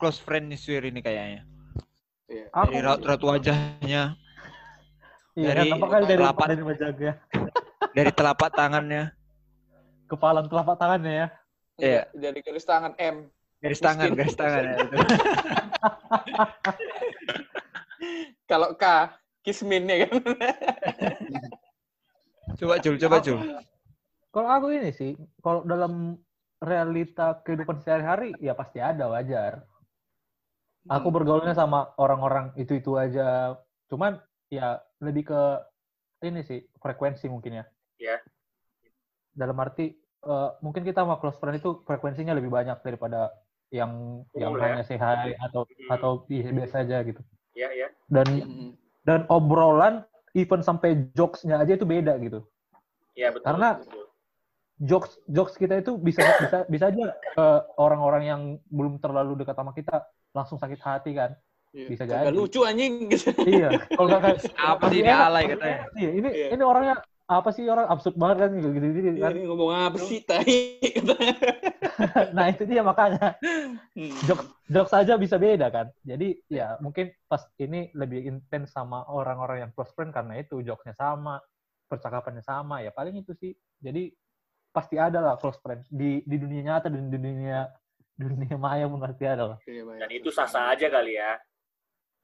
close 0.00 0.20
friend 0.24 0.48
nih 0.48 0.60
Sueri 0.60 0.88
ini 0.88 1.00
kayaknya. 1.04 1.44
Iya. 2.32 2.46
Dari 2.48 2.80
raut-raut 2.80 3.22
wajahnya, 3.28 4.16
Iya, 5.32 5.46
dari 5.50 5.60
kan, 5.72 5.80
kali 5.80 6.04
dari 6.04 6.20
telapak- 6.20 6.46
dari 6.46 6.62
menjaga. 6.62 7.10
dari 7.96 8.10
telapak 8.12 8.50
tangannya, 8.52 9.02
Kepalan 10.04 10.44
telapak 10.44 10.76
tangannya 10.76 11.12
ya. 11.12 11.26
Iya. 11.78 12.02
Dari 12.12 12.38
garis 12.40 12.62
tangan 12.62 12.92
M. 12.96 13.26
garis 13.58 13.78
tangan, 13.78 14.12
Miskin. 14.12 14.18
garis 14.18 14.36
tangan 14.36 14.62
ya. 14.62 14.74
itu. 14.76 14.86
Kalau 18.44 18.68
K, 18.76 18.84
Kismin 19.40 19.86
ya 19.86 20.04
kan? 20.04 20.12
Coba 22.58 22.74
Jul, 22.78 22.94
coba 22.98 23.16
Jul. 23.18 23.38
Kalau 24.28 24.48
aku 24.50 24.66
ini 24.70 24.90
sih, 24.90 25.14
kalau 25.40 25.62
dalam 25.62 26.18
realita 26.58 27.38
kehidupan 27.40 27.78
sehari-hari 27.78 28.34
ya 28.38 28.52
pasti 28.52 28.78
ada 28.78 29.08
wajar. 29.08 29.64
Aku 30.84 31.08
Hmm. 31.08 31.16
bergaulnya 31.16 31.54
sama 31.54 31.90
orang-orang 31.96 32.50
itu-itu 32.54 32.94
aja. 32.94 33.56
Cuman 33.88 34.18
ya 34.52 34.76
lebih 35.00 35.32
ke 35.32 35.40
ini 36.28 36.44
sih 36.44 36.60
frekuensi 36.76 37.24
mungkin 37.32 37.58
ya. 37.60 37.64
Ya. 37.96 38.16
Dalam 39.32 39.56
arti 39.56 39.96
eh, 40.22 40.50
mungkin 40.60 40.84
kita 40.84 41.02
sama 41.02 41.16
close 41.16 41.40
friend 41.40 41.56
itu 41.56 41.80
frekuensinya 41.88 42.36
lebih 42.36 42.52
banyak 42.52 42.78
daripada 42.84 43.32
yang 43.72 44.20
yang 44.36 44.52
Umum 44.52 44.60
ya. 44.60 44.76
hanya 44.76 44.84
hi 44.84 45.32
atau 45.40 45.64
Hmm. 45.64 45.88
atau 45.96 46.10
biasa 46.28 46.52
biasa 46.52 46.74
aja 46.84 46.96
gitu. 47.08 47.22
Ya, 47.56 47.72
ya. 47.72 47.88
Dan 48.12 48.28
Mm-mm. 48.28 48.70
dan 49.08 49.24
obrolan 49.32 50.04
even 50.36 50.60
sampai 50.60 51.08
jokes-nya 51.16 51.56
aja 51.56 51.72
itu 51.80 51.88
beda 51.88 52.20
gitu. 52.20 52.44
Ya, 53.16 53.32
betul. 53.32 53.48
Karena- 53.48 53.80
betul. 53.80 54.04
jokes 54.82 55.14
jokes 55.30 55.54
kita 55.54 55.78
itu 55.78 55.94
bisa 55.94 56.26
bisa 56.42 56.58
bisa 56.66 56.84
aja 56.90 57.14
ke 57.14 57.46
orang-orang 57.78 58.22
yang 58.26 58.40
belum 58.66 58.98
terlalu 58.98 59.38
dekat 59.38 59.54
sama 59.54 59.70
kita 59.78 60.02
langsung 60.34 60.58
sakit 60.58 60.80
hati 60.82 61.14
kan 61.14 61.38
Iya. 61.72 61.88
Bisa 61.88 62.04
jadi. 62.04 62.28
lucu 62.30 62.60
anjing. 62.62 63.08
iya 63.48 63.68
kalau 63.90 64.06
nggak 64.06 64.22
kayak 64.22 64.38
Apa 64.54 64.84
sih 64.92 64.98
ini 65.00 65.08
enak. 65.08 65.26
alay 65.26 65.44
katanya? 65.48 65.78
iya 65.96 66.10
ini 66.12 66.28
Iya. 66.28 66.48
ini 66.52 66.62
orangnya 66.62 66.96
apa 67.22 67.48
sih 67.48 67.64
orang 67.64 67.86
absurd 67.88 68.12
banget 68.14 68.36
kan 68.38 68.50
gitu 68.52 68.68
gitu, 68.70 68.86
gitu 68.92 69.08
Iya, 69.08 69.22
kan 69.22 69.32
Ini 69.32 69.42
ngomong 69.48 69.70
apa 69.72 69.96
sih, 69.98 70.20
tai? 70.20 70.76
nah 72.36 72.44
itu 72.48 72.62
dia 72.64 72.82
makanya 72.82 73.36
Hmm. 73.92 74.12
jokes 74.24 74.44
jokes 74.66 74.92
aja 74.92 75.16
bisa 75.16 75.36
beda 75.36 75.68
kan 75.68 75.92
jadi 76.02 76.36
ya 76.48 76.76
mungkin 76.78 77.12
pas 77.24 77.44
ini 77.56 77.92
lebih 77.92 78.24
intens 78.24 78.72
sama 78.72 79.04
orang-orang 79.06 79.64
yang 79.64 79.70
close 79.72 79.92
friend 79.92 80.10
karena 80.10 80.40
itu 80.40 80.60
jokesnya 80.60 80.92
sama 80.94 81.40
percakapannya 81.86 82.40
sama 82.40 82.80
ya 82.80 82.88
paling 82.90 83.16
itu 83.16 83.32
sih 83.32 83.52
jadi 83.78 84.08
pasti 84.68 84.96
ada 84.96 85.20
lah 85.20 85.34
close 85.36 85.60
friend 85.60 85.84
di 85.88 86.24
di 86.24 86.36
dunia 86.36 86.62
nyata 86.66 86.88
dan 86.88 87.06
di 87.06 87.16
dunia 87.16 87.68
dunia 88.12 88.56
maya 88.56 88.88
pun 88.88 88.96
pasti 88.98 89.24
ada 89.24 89.44
lah 89.46 89.58
Iya, 89.64 89.82
baik. 89.84 89.98
Dan 90.00 90.10
itu 90.10 90.28
sah-sah 90.28 90.72
aja 90.72 90.88
kali 90.88 91.16
ya. 91.16 91.36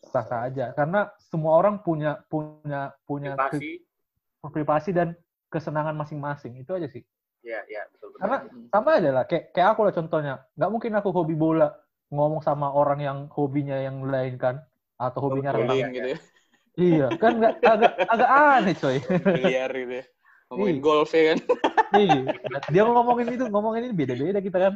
Sah 0.00 0.22
sah 0.22 0.46
aja 0.46 0.70
karena 0.72 1.10
semua 1.18 1.58
orang 1.58 1.82
punya 1.82 2.22
punya 2.26 2.94
punya 3.02 3.34
ke- 3.34 3.58
Privasi. 3.58 3.70
privasi 4.48 4.90
dan 4.92 5.08
kesenangan 5.48 5.94
masing-masing 5.94 6.54
itu 6.56 6.70
aja 6.72 6.86
sih 6.86 7.02
Ya, 7.38 7.62
ya, 7.70 7.86
betul 7.94 8.10
betul. 8.12 8.20
karena 8.20 8.36
sama 8.68 8.90
aja 8.98 9.10
lah 9.14 9.24
kayak 9.24 9.54
kayak 9.54 9.68
aku 9.72 9.80
lah 9.86 9.94
contohnya 9.94 10.34
nggak 10.54 10.70
mungkin 10.70 10.92
aku 10.94 11.08
hobi 11.14 11.34
bola 11.34 11.70
ngomong 12.10 12.42
sama 12.42 12.66
orang 12.70 12.98
yang 12.98 13.18
hobinya 13.30 13.78
yang 13.78 14.02
lain 14.02 14.34
kan 14.34 14.58
atau 14.96 15.18
hobinya 15.22 15.54
renang 15.54 15.94
gitu 15.94 16.08
ya. 16.14 16.18
iya 16.74 17.06
kan 17.14 17.38
nggak 17.38 17.54
agak 17.62 17.92
agak 18.06 18.28
aneh 18.28 18.74
coy 18.74 18.96
Biliar 19.22 19.70
gitu 19.70 19.94
ya. 20.02 20.04
Ngomongin 20.48 20.74
Iya. 20.74 20.82
golf 20.82 21.10
ya 21.12 21.22
kan. 21.30 21.38
iya 21.94 22.22
dia 22.68 22.82
ngomongin 22.82 23.26
itu 23.30 23.44
ngomongin 23.46 23.82
ini 23.86 23.94
beda-beda 23.94 24.40
kita 24.40 24.58
kan 24.58 24.74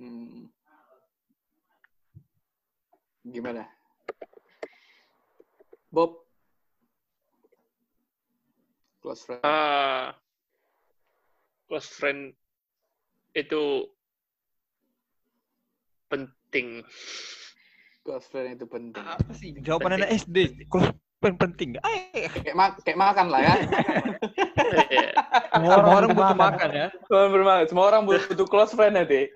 Hmm. 0.00 0.48
Gimana? 3.22 3.68
Bob. 5.92 6.24
Close 9.02 9.22
friend. 9.22 9.42
Ah, 9.42 10.14
close 11.68 11.90
friend 11.90 12.32
itu 13.34 13.84
penting. 16.08 16.80
Close 18.02 18.26
friend 18.26 18.56
itu 18.56 18.64
penting. 18.64 19.04
Apa 19.04 19.32
sih? 19.34 19.52
Jawaban 19.60 20.00
anak 20.00 20.10
SD. 20.16 20.64
Kalau 20.70 20.88
pen 21.18 21.34
penting? 21.36 21.76
Eh, 21.78 22.30
Kayak, 22.30 22.56
ma- 22.56 22.74
kayak 22.78 22.98
makan 22.98 23.26
lah 23.28 23.40
ya. 23.42 23.54
Semua 25.52 25.72
semua 25.76 25.94
orang 25.98 26.10
butuh 26.14 26.36
makan. 26.38 26.68
ya. 26.70 26.86
Semua 27.06 27.24
bermakan. 27.28 27.64
Semua 27.68 27.84
orang 27.90 28.02
butuh 28.06 28.46
close 28.48 28.72
friend 28.72 28.94
nanti. 28.96 29.28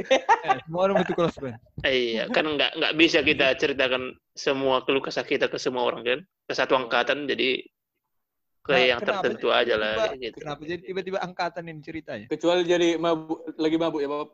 Eh, 0.46 0.58
semua 0.66 0.80
orang 0.86 0.96
butuh 1.02 1.14
close 1.14 1.36
friend. 1.36 1.58
Iya, 1.82 2.30
kan 2.30 2.46
nggak 2.46 2.70
nggak 2.78 2.94
bisa 2.94 3.18
kita 3.20 3.54
ceritakan 3.58 4.14
semua 4.32 4.82
keluh 4.86 5.02
kesah 5.02 5.26
kita 5.26 5.50
ke 5.50 5.58
semua 5.58 5.86
orang 5.86 6.02
kan, 6.06 6.20
ke 6.46 6.52
satu 6.54 6.78
angkatan 6.78 7.26
jadi 7.26 7.66
ke 8.66 8.74
Nah, 8.74 8.82
yang 8.82 8.98
kenapa 8.98 9.22
tertentu 9.22 9.48
aja 9.54 9.74
lah 9.78 9.94
tiba- 9.94 10.18
gitu. 10.18 10.36
Kenapa 10.42 10.62
jadi 10.66 10.82
tiba-tiba 10.82 11.18
angkatan 11.22 11.62
ini 11.70 11.80
ceritanya? 11.86 12.26
Kecuali 12.26 12.62
jadi 12.66 12.88
mabuk, 12.98 13.54
lagi 13.54 13.76
mabuk 13.78 14.00
ya 14.02 14.08
Bob. 14.10 14.28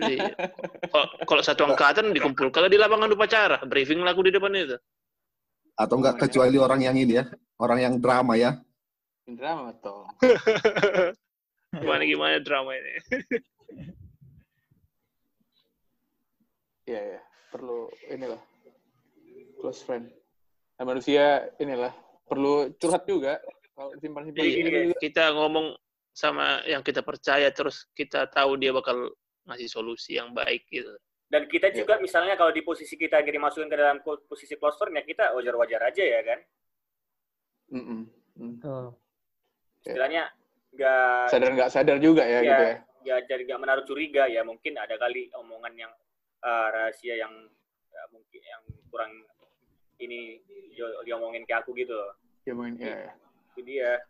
Iya. 0.00 0.32
Kalau 1.28 1.42
satu 1.44 1.68
angkatan 1.68 2.16
dikumpulkan 2.16 2.72
di 2.72 2.80
lapangan 2.80 3.12
upacara, 3.12 3.60
briefing 3.68 4.00
laku 4.00 4.24
di 4.24 4.32
depan 4.32 4.56
itu. 4.56 4.80
Atau 5.76 6.00
enggak 6.00 6.16
iya. 6.16 6.22
kecuali 6.24 6.56
orang 6.56 6.80
yang 6.80 6.96
ini 6.96 7.20
ya, 7.20 7.24
orang 7.60 7.78
yang 7.84 7.94
drama 8.00 8.32
ya. 8.40 8.56
Drama 9.28 9.76
toh. 9.78 10.08
Gimana 11.84 12.02
gimana 12.02 12.36
drama 12.42 12.74
ini? 12.74 12.92
Iya 16.88 17.00
ya. 17.14 17.20
Perlu 17.54 17.92
inilah 18.10 18.42
close 19.62 19.84
friend. 19.86 20.19
Nah, 20.80 20.88
manusia 20.88 21.44
inilah 21.60 21.92
perlu 22.24 22.72
curhat 22.80 23.04
juga. 23.04 23.36
Kalau 23.76 23.92
simpan-simpan 24.00 24.40
Iya, 24.40 24.56
gini 24.56 24.70
juga. 24.88 24.96
kita 24.96 25.24
ngomong 25.36 25.76
sama 26.08 26.64
yang 26.64 26.80
kita 26.80 27.04
percaya 27.04 27.52
terus 27.52 27.84
kita 27.92 28.24
tahu 28.32 28.56
dia 28.56 28.72
bakal 28.72 29.12
ngasih 29.44 29.68
solusi 29.68 30.16
yang 30.16 30.32
baik 30.32 30.64
gitu. 30.72 30.88
Dan 31.28 31.44
kita 31.52 31.68
Ya. 31.68 31.84
juga 31.84 32.00
misalnya 32.00 32.32
kalau 32.34 32.48
di 32.48 32.64
posisi 32.64 32.96
kita 32.96 33.20
yang 33.20 33.28
dimasukin 33.28 33.68
ke 33.68 33.76
dalam 33.76 34.00
posisi 34.00 34.56
close 34.56 34.80
friend 34.80 34.96
ya 34.96 35.04
kita 35.04 35.36
wajar-wajar 35.36 35.84
aja 35.84 36.00
ya 36.00 36.20
kan. 36.24 36.40
Mm-mm. 37.76 38.00
Mm. 38.40 38.56
Betul. 38.56 38.84
Istilahnya 39.84 40.32
nggak 40.72 41.28
Sadar 41.28 41.50
nggak 41.60 41.70
sadar 41.70 41.96
juga 42.00 42.24
ya, 42.24 42.40
ya, 42.40 42.48
gitu 42.48 42.64
ya. 42.64 42.76
ya 43.04 43.16
jadi 43.28 43.42
nggak 43.52 43.60
menaruh 43.60 43.84
curiga 43.84 44.24
ya 44.32 44.40
mungkin 44.48 44.80
ada 44.80 44.96
kali 44.96 45.28
omongan 45.36 45.76
yang 45.76 45.92
eh, 46.40 46.68
rahasia 46.72 47.20
yang 47.20 47.32
ya, 47.92 48.02
mungkin 48.16 48.40
yang 48.40 48.62
kurang 48.88 49.12
ini 50.00 50.40
di- 50.72 50.96
diomongin 51.04 51.44
ke 51.44 51.54
aku 51.54 51.76
gitu 51.76 51.92
loh. 51.92 52.16
Ya 52.42 52.52
mungkin 52.56 52.80
ya. 52.80 53.12
Itu 53.52 53.60
dia. 53.62 54.00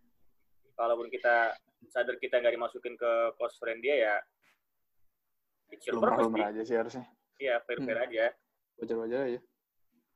Kalaupun 0.75 1.11
kita 1.11 1.59
sadar 1.91 2.17
kita 2.17 2.39
nggak 2.39 2.55
dimasukin 2.55 2.95
ke 2.95 3.13
close 3.37 3.57
friend 3.59 3.81
dia 3.81 3.97
ya 3.97 4.15
kecil 5.71 5.97
Lumrah 5.97 6.19
lumrah 6.19 6.51
aja 6.51 6.63
sih 6.67 6.75
harusnya. 6.75 7.07
Iya, 7.39 7.63
fair-fair 7.63 7.97
Hmm. 7.97 8.07
aja. 8.11 8.25
Wajar-wajar 8.77 9.21
aja. 9.23 9.41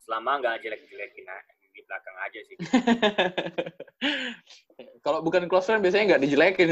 Selama 0.03 0.31
nggak 0.43 0.61
jelek-jelekin 0.61 1.25
a- 1.25 1.47
di 1.75 1.81
belakang 1.83 2.17
aja 2.21 2.41
sih. 2.43 2.57
Kalau 5.05 5.23
bukan 5.23 5.47
close 5.47 5.67
friend 5.67 5.81
biasanya 5.81 6.15
nggak 6.15 6.23
dijelekin. 6.23 6.69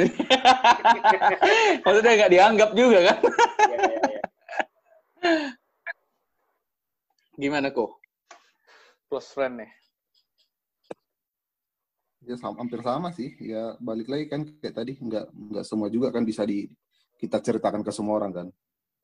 Maksudnya 1.84 2.12
nggak 2.18 2.32
dianggap 2.32 2.70
juga 2.74 2.98
kan? 3.06 3.18
Iya, 3.22 3.78
iya, 3.78 3.98
iya. 4.02 4.20
Gimana 7.42 7.70
kok? 7.70 8.01
Close 9.12 9.36
friend 9.36 9.60
nih. 9.60 9.68
Ya 12.24 12.32
sama, 12.40 12.64
hampir 12.64 12.80
sama 12.80 13.12
sih. 13.12 13.36
Ya 13.44 13.76
balik 13.76 14.08
lagi 14.08 14.24
kan 14.24 14.40
kayak 14.56 14.72
tadi 14.72 14.96
nggak 14.96 15.28
nggak 15.52 15.64
semua 15.68 15.92
juga 15.92 16.08
kan 16.08 16.24
bisa 16.24 16.48
di 16.48 16.64
kita 17.20 17.44
ceritakan 17.44 17.84
ke 17.84 17.92
semua 17.92 18.16
orang 18.16 18.32
kan. 18.32 18.48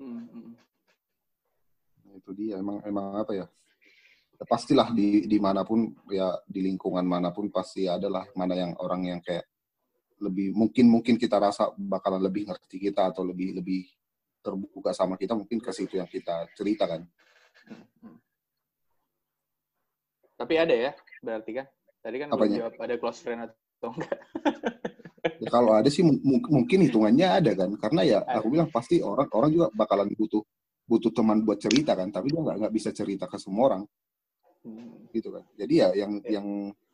Hmm, 0.00 0.24
hmm. 0.32 0.56
Itu 2.24 2.32
dia 2.32 2.56
emang 2.56 2.80
emang 2.88 3.20
apa 3.20 3.36
ya? 3.36 3.44
Ya, 4.40 4.44
pastilah 4.48 4.96
di 4.96 5.28
di 5.28 5.36
mana 5.36 5.60
pun 5.68 5.92
ya 6.08 6.40
di 6.48 6.64
lingkungan 6.64 7.04
mana 7.04 7.28
pun 7.28 7.52
pasti 7.52 7.84
adalah 7.84 8.24
mana 8.32 8.56
yang 8.56 8.80
orang 8.80 9.12
yang 9.12 9.20
kayak 9.20 9.44
lebih 10.24 10.56
mungkin 10.56 10.88
mungkin 10.88 11.20
kita 11.20 11.36
rasa 11.36 11.68
bakalan 11.76 12.24
lebih 12.24 12.48
ngerti 12.48 12.80
kita 12.80 13.12
atau 13.12 13.28
lebih 13.28 13.60
lebih 13.60 13.84
terbuka 14.40 14.96
sama 14.96 15.20
kita 15.20 15.36
mungkin 15.36 15.60
ke 15.60 15.68
situ 15.68 16.00
yang 16.00 16.08
kita 16.08 16.48
ceritakan. 16.56 17.04
Hmm, 17.68 17.84
hmm. 18.08 18.27
Tapi 20.38 20.54
ada 20.54 20.70
ya, 20.70 20.90
berarti 21.18 21.50
kan? 21.50 21.66
Tadi 21.98 22.16
kan 22.22 22.28
Apanya? 22.30 22.56
jawab 22.62 22.74
ada 22.78 22.94
close 22.94 23.20
friend 23.20 23.50
atau 23.50 23.90
enggak. 23.90 24.18
Ya, 25.42 25.50
kalau 25.50 25.74
ada 25.74 25.90
sih 25.90 26.06
mu- 26.06 26.22
mu- 26.22 26.46
mungkin 26.62 26.86
hitungannya 26.86 27.26
ada 27.26 27.52
kan 27.58 27.70
karena 27.78 28.00
ya 28.06 28.18
Ada. 28.22 28.38
aku 28.38 28.54
bilang 28.54 28.70
pasti 28.70 29.02
orang 29.02 29.26
orang 29.34 29.50
juga 29.50 29.66
bakalan 29.74 30.10
butuh 30.14 30.42
butuh 30.86 31.10
teman 31.14 31.42
buat 31.42 31.58
cerita 31.58 31.94
kan 31.98 32.10
tapi 32.10 32.30
dia 32.30 32.38
nggak 32.42 32.56
nggak 32.64 32.74
bisa 32.74 32.90
cerita 32.94 33.26
ke 33.26 33.36
semua 33.38 33.64
orang 33.70 33.82
Hmm. 34.66 35.06
gitu 35.14 35.30
kan 35.30 35.46
jadi 35.54 35.74
ya 35.74 35.88
yang 36.06 36.12
Ya. 36.26 36.38
yang 36.38 36.46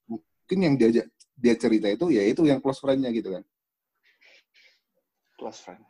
mungkin 0.05 0.59
yang 0.61 0.75
dia 0.77 1.05
dia 1.37 1.55
cerita 1.57 1.89
itu 1.89 2.13
ya 2.13 2.21
itu 2.25 2.45
yang 2.45 2.61
close 2.61 2.81
friend-nya 2.85 3.13
gitu 3.13 3.33
kan 3.33 3.45
Close 5.41 5.61
friend. 5.65 5.81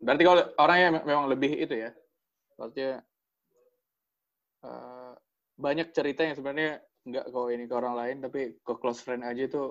Berarti 0.00 0.22
kalau 0.24 0.42
orangnya 0.56 0.88
me- 1.00 1.04
memang 1.06 1.26
lebih 1.28 1.52
itu 1.54 1.74
ya, 1.76 1.90
maksudnya 2.56 3.04
eh, 4.64 5.12
banyak 5.54 5.92
cerita 5.92 6.24
yang 6.26 6.34
sebenarnya 6.34 6.80
nggak 7.08 7.24
kau 7.34 7.46
ini 7.54 7.64
ke 7.70 7.74
orang 7.80 7.94
lain, 8.00 8.16
tapi 8.24 8.40
ke 8.66 8.72
close 8.80 9.00
friend 9.04 9.22
aja 9.30 9.42
itu 9.48 9.62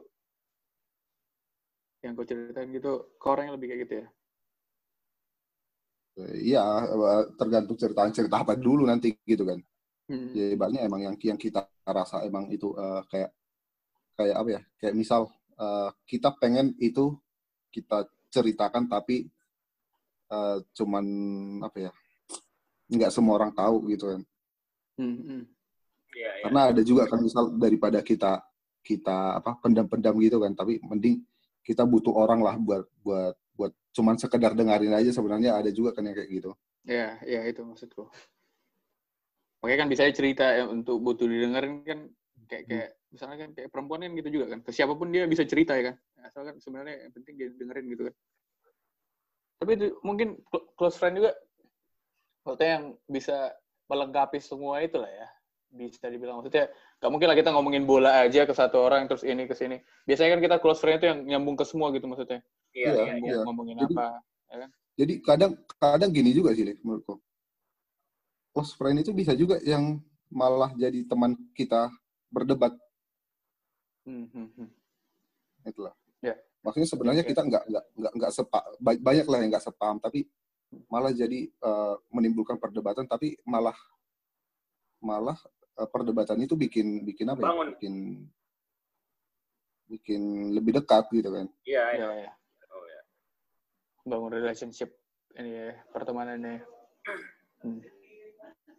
yang 2.04 2.14
kau 2.18 2.28
ceritain 2.30 2.70
gitu, 2.78 2.92
ke 3.22 3.26
orang 3.32 3.44
yang 3.48 3.56
lebih 3.58 3.68
kayak 3.72 3.82
gitu 3.88 3.94
ya. 4.04 4.08
Iya 6.20 6.64
tergantung 7.40 7.78
cerita 7.80 8.02
cerita 8.12 8.36
apa 8.44 8.54
dulu 8.60 8.84
nanti 8.84 9.16
gitu 9.24 9.44
kan 9.48 9.60
Hmm. 10.10 10.40
ya 10.40 10.56
banyak 10.58 10.82
emang 10.88 11.02
yang 11.08 11.16
yang 11.22 11.40
kita 11.40 11.62
rasa 11.88 12.24
emang 12.30 12.46
itu 12.56 12.70
eh, 12.78 13.02
kayak 13.12 13.32
kayak 14.18 14.36
apa 14.42 14.50
ya 14.58 14.62
kayak 14.82 14.96
misal 15.02 15.22
eh, 15.60 15.90
kita 16.12 16.30
pengen 16.42 16.76
itu 16.82 17.16
kita 17.76 18.08
ceritakan 18.34 18.86
tapi 18.92 19.28
eh, 20.36 20.58
cuman 20.78 21.06
apa 21.66 21.78
ya 21.90 21.92
nggak 22.94 23.12
semua 23.16 23.34
orang 23.40 23.52
tahu 23.60 23.76
gitu 23.92 24.06
kan 24.14 24.22
Hmm, 24.98 25.44
hmm. 26.20 26.36
Iya. 26.36 26.44
karena 26.44 26.62
ada 26.76 26.82
juga 26.84 27.08
kan 27.08 27.20
misal 27.24 27.56
daripada 27.56 28.04
kita 28.04 28.44
kita 28.84 29.40
apa 29.40 29.56
pendam-pendam 29.64 30.16
gitu 30.20 30.44
kan 30.44 30.52
tapi 30.56 30.84
mending 30.84 31.24
kita 31.64 31.88
butuh 31.88 32.12
orang 32.16 32.44
lah 32.44 32.56
buat 32.60 32.84
buat 33.04 33.36
buat 33.56 33.72
cuman 33.96 34.16
sekedar 34.20 34.56
dengerin 34.56 34.96
aja 34.96 35.12
sebenarnya 35.12 35.56
ada 35.60 35.72
juga 35.72 35.96
kan 35.96 36.08
yang 36.08 36.16
kayak 36.16 36.32
gitu 36.32 36.52
Ya, 36.88 37.20
ya 37.28 37.44
itu 37.44 37.62
maksudku. 37.62 38.08
Makanya 39.60 39.80
kan 39.86 39.90
bisa 39.92 40.08
cerita 40.16 40.46
ya, 40.56 40.64
untuk 40.66 41.04
butuh 41.04 41.28
didengerin 41.28 41.84
kan 41.84 42.00
kayak 42.48 42.64
kayak 42.66 42.90
misalnya 43.12 43.38
kan 43.46 43.50
kayak 43.54 43.70
perempuan 43.70 44.02
kan 44.08 44.16
gitu 44.16 44.30
juga 44.32 44.46
kan. 44.56 44.60
Ke 44.64 44.72
siapa 44.72 44.96
pun 44.96 45.12
dia 45.12 45.28
bisa 45.28 45.44
cerita 45.44 45.76
ya 45.76 45.92
kan. 45.92 45.96
Asal 46.24 46.48
kan 46.48 46.56
sebenarnya 46.64 47.06
yang 47.08 47.14
penting 47.14 47.34
dia 47.36 47.50
dengerin 47.52 47.86
gitu 47.92 48.04
kan. 48.08 48.16
Tapi 49.60 49.72
itu 49.76 49.88
mungkin 50.08 50.40
cl- 50.48 50.68
close 50.80 50.96
friend 50.96 51.20
juga 51.20 51.36
maksudnya 52.48 52.72
yang 52.80 52.86
bisa 53.12 53.38
melengkapi 53.92 54.40
semua 54.40 54.80
itu 54.80 54.96
lah 54.96 55.12
ya. 55.12 55.28
Bisa 55.70 56.10
dibilang 56.10 56.42
maksudnya 56.42 56.66
gak 56.98 57.12
mungkin 57.14 57.30
lah 57.30 57.38
kita 57.38 57.54
ngomongin 57.54 57.86
bola 57.86 58.26
aja 58.26 58.44
ke 58.44 58.54
satu 58.54 58.82
orang 58.82 59.06
terus 59.06 59.22
ini 59.22 59.46
ke 59.46 59.54
sini. 59.54 59.78
Biasanya 60.04 60.36
kan 60.36 60.42
kita 60.42 60.56
close 60.58 60.82
friend 60.82 60.98
itu 60.98 61.08
yang 61.08 61.20
nyambung 61.26 61.54
ke 61.54 61.64
semua 61.64 61.94
gitu 61.94 62.10
maksudnya. 62.10 62.42
Iya, 62.74 62.90
Iya, 62.90 62.94
iya, 62.94 63.04
Nyambung 63.14 63.30
iya. 63.30 63.46
ngomongin 63.46 63.76
Jadi- 63.80 63.96
apa. 63.96 64.08
jadi 65.00 65.14
kadang 65.22 65.52
kadang 65.78 66.10
gini 66.12 66.34
juga 66.34 66.52
sih 66.52 66.66
menurutku 66.82 67.22
close 68.50 68.74
friend 68.74 69.00
itu 69.00 69.14
bisa 69.14 69.32
juga 69.32 69.62
yang 69.62 70.02
malah 70.28 70.74
jadi 70.74 71.06
teman 71.06 71.38
kita 71.54 71.88
berdebat 72.28 72.74
Hmm, 74.04 74.26
hmm, 74.28 74.50
hmm. 74.58 74.70
itulah 75.64 75.94
Ya. 76.20 76.34
maksudnya 76.60 76.90
sebenarnya 76.90 77.24
Oke. 77.24 77.30
kita 77.32 77.42
nggak 77.46 77.64
nggak 77.70 77.86
nggak 77.96 78.14
nggak 78.18 78.32
sepa 78.34 78.60
ba- 78.82 78.98
banyak 79.00 79.24
lah 79.24 79.38
yang 79.40 79.50
nggak 79.54 79.64
sepaham 79.64 80.02
tapi 80.02 80.26
malah 80.90 81.14
jadi 81.14 81.46
eh, 81.48 81.96
menimbulkan 82.10 82.58
perdebatan 82.58 83.06
tapi 83.06 83.38
malah 83.46 83.78
malah 85.00 85.38
perdebatan 85.88 86.44
itu 86.44 86.60
bikin 86.60 87.08
bikin 87.08 87.32
apa 87.32 87.40
ya? 87.40 87.48
Bangun. 87.48 87.68
Bikin 87.78 87.94
bikin 89.90 90.22
lebih 90.54 90.84
dekat 90.84 91.08
gitu 91.16 91.30
kan. 91.32 91.48
Iya, 91.66 91.84
iya. 91.96 91.98
Iya, 91.98 92.10
iya. 92.28 92.32
Oh, 92.70 92.86
ya. 92.86 93.02
Bangun 94.06 94.32
relationship 94.36 94.90
ini 95.40 95.50
ya, 95.50 95.74
pertemanannya. 95.96 96.62
Hmm. 97.64 97.82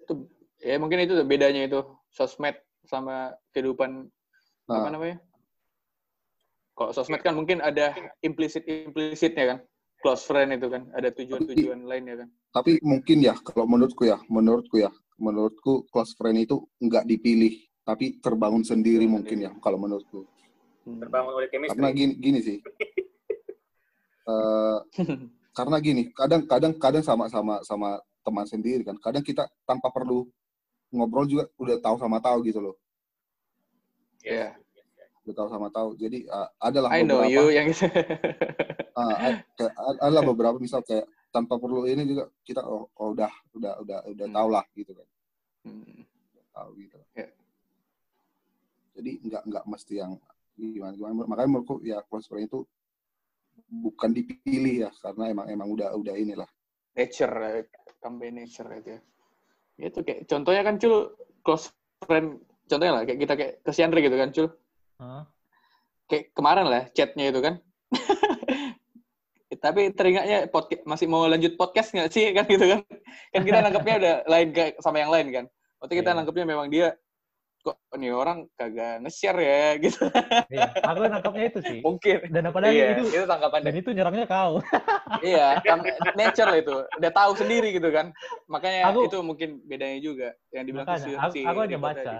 Itu 0.06 0.28
ya 0.60 0.76
mungkin 0.76 1.02
itu 1.02 1.16
bedanya 1.24 1.66
itu 1.66 1.80
sosmed 2.12 2.58
sama 2.84 3.34
kehidupan 3.54 4.08
apa 4.70 4.86
Nah, 4.86 4.92
namanya? 4.94 5.18
Kalau 6.78 6.94
sosmed 6.94 7.20
kan 7.20 7.34
mungkin 7.34 7.58
ada 7.60 7.92
implisit 8.22 8.64
implisitnya 8.64 9.44
kan, 9.56 9.58
close 10.00 10.24
friend 10.24 10.54
itu 10.56 10.70
kan, 10.70 10.88
ada 10.94 11.10
tujuan-tujuan 11.12 11.84
lainnya 11.84 12.24
kan. 12.24 12.28
tapi 12.50 12.82
mungkin 12.82 13.22
ya 13.22 13.34
kalau 13.46 13.62
menurutku 13.68 14.10
ya, 14.10 14.18
menurutku 14.26 14.82
ya, 14.82 14.90
menurutku 15.20 15.84
close 15.92 16.16
friend 16.16 16.40
itu 16.48 16.64
nggak 16.80 17.04
dipilih, 17.04 17.60
tapi 17.84 18.18
terbangun 18.18 18.64
sendiri 18.64 19.04
Terbangun 19.04 19.14
mungkin 19.20 19.38
ya 19.44 19.50
kalau 19.60 19.76
menurutku. 19.76 20.24
Hmm. 20.88 20.98
Terbangun 21.04 21.32
oleh 21.36 21.48
Karena 21.52 21.68
chemistry. 21.68 21.92
gini, 21.94 22.12
gini 22.16 22.40
sih. 22.40 22.58
Eh, 24.30 24.78
karena 25.50 25.76
gini, 25.82 26.02
kadang 26.14 26.46
kadang 26.46 26.70
kadang 26.78 27.02
sama 27.02 27.26
sama 27.26 27.58
sama 27.66 27.98
teman 28.22 28.46
sendiri 28.46 28.86
kan. 28.86 28.94
Kadang 29.02 29.26
kita 29.26 29.48
tanpa 29.66 29.90
perlu 29.90 30.28
ngobrol 30.94 31.26
juga 31.26 31.50
udah 31.58 31.80
tahu 31.82 31.96
sama 31.98 32.22
tahu 32.22 32.38
gitu 32.46 32.62
loh. 32.62 32.76
Iya. 34.22 34.54
Udah 35.26 35.34
tahu 35.34 35.48
sama 35.50 35.66
tahu. 35.74 35.98
Jadi 35.98 36.30
eh, 36.30 36.48
adalah 36.62 36.94
I 36.94 37.02
know 37.02 37.26
beberapa 37.26 37.32
you 37.32 37.44
yang 37.50 37.68
ad- 39.74 40.00
adalah 40.04 40.22
beberapa 40.22 40.56
misal 40.62 40.84
kayak 40.86 41.08
tanpa 41.30 41.56
perlu 41.62 41.86
ini 41.86 42.02
juga 42.06 42.26
kita 42.42 42.62
oh, 42.66 42.90
oh, 42.94 43.08
udah 43.14 43.30
udah 43.54 43.72
udah 43.82 43.98
udah 44.10 44.26
Hmm. 44.26 44.36
tahu 44.36 44.48
lah 44.50 44.64
gitu 44.74 44.92
kan. 44.94 45.08
Hmm. 45.66 46.02
Tahu 46.50 46.70
gitu. 46.78 46.98
Ya. 47.14 47.26
Jadi 48.98 49.10
nggak 49.24 49.42
nggak 49.46 49.64
mesti 49.70 49.94
yang 50.02 50.12
gimana 50.58 50.92
gimana. 50.92 51.14
Makanya 51.24 51.48
menurutku 51.48 51.80
ya 51.80 52.02
close 52.10 52.26
friend 52.28 52.50
itu 52.50 52.66
bukan 53.70 54.10
dipilih 54.10 54.88
ya 54.88 54.90
karena 54.98 55.30
emang 55.30 55.46
emang 55.48 55.68
udah 55.70 55.94
udah 55.94 56.14
inilah. 56.18 56.48
nature 56.90 57.30
eh, 57.46 57.64
combine 58.02 58.42
nature 58.44 58.66
itu 58.76 58.98
ya. 58.98 59.00
Ya 59.78 59.86
Itu 59.88 60.02
kayak 60.02 60.26
contohnya 60.26 60.62
kan 60.66 60.76
cul 60.76 61.14
close 61.46 61.70
friend 62.02 62.42
contohnya 62.66 62.92
lah 62.98 63.02
kayak 63.06 63.20
kita 63.22 63.34
kayak 63.38 63.52
ke 63.62 63.70
si 63.70 63.80
Andre 63.80 64.00
gitu 64.02 64.16
kan 64.18 64.30
cul 64.34 64.48
Hah? 65.00 65.24
kayak 66.10 66.34
kemarin 66.34 66.66
lah 66.66 66.82
chatnya 66.92 67.30
itu 67.30 67.40
kan 67.40 67.54
tapi 69.60 69.92
teringatnya 69.92 70.48
podcast 70.48 70.82
masih 70.82 71.06
mau 71.06 71.24
lanjut 71.24 71.54
podcast 71.54 71.92
nggak 71.92 72.08
sih 72.08 72.32
kan 72.32 72.44
gitu 72.44 72.64
kan 72.66 72.80
kan 73.30 73.40
kita 73.40 73.58
nangkepnya 73.60 73.94
udah 73.96 74.14
lain 74.26 74.48
sama 74.80 74.96
yang 74.98 75.08
lain 75.08 75.26
kan 75.30 75.44
waktu 75.78 75.94
kita 75.96 76.10
Iya. 76.10 76.16
nangkepnya 76.16 76.46
memang 76.46 76.68
dia 76.68 76.96
kok 77.60 77.76
nih 77.92 78.08
orang 78.08 78.48
kagak 78.56 79.04
nge-share 79.04 79.36
ya 79.38 79.60
gitu 79.84 80.00
Iya, 80.48 80.64
aku 80.80 80.98
nangkapnya 81.04 81.44
itu 81.46 81.60
sih. 81.60 81.78
mungkin 81.80 82.18
Dan 82.26 82.48
padahal 82.48 82.72
iya 82.72 82.86
itu 82.96 83.04
itu 83.06 83.26
tangkapan 83.26 83.60
dan 83.60 83.74
itu 83.76 83.90
nyerangnya 83.92 84.24
kau. 84.24 84.64
iya 85.22 85.60
kan 85.60 85.84
nature 86.16 86.52
itu 86.56 86.74
udah 86.96 87.12
tahu 87.12 87.32
sendiri 87.36 87.68
gitu 87.70 87.92
kan 87.92 88.16
makanya 88.48 88.88
Aku- 88.88 89.04
itu 89.04 89.20
mungkin 89.20 89.60
bedanya 89.62 90.00
juga 90.00 90.28
yang 90.50 90.64
dibilang 90.64 90.88
Makanya, 90.88 91.04
si, 91.04 91.10
aku, 91.14 91.32
si 91.32 91.40
aku 91.44 91.58
hanya 91.60 91.76
Rico 91.76 91.84
baca. 91.84 92.00
tadi. 92.00 92.18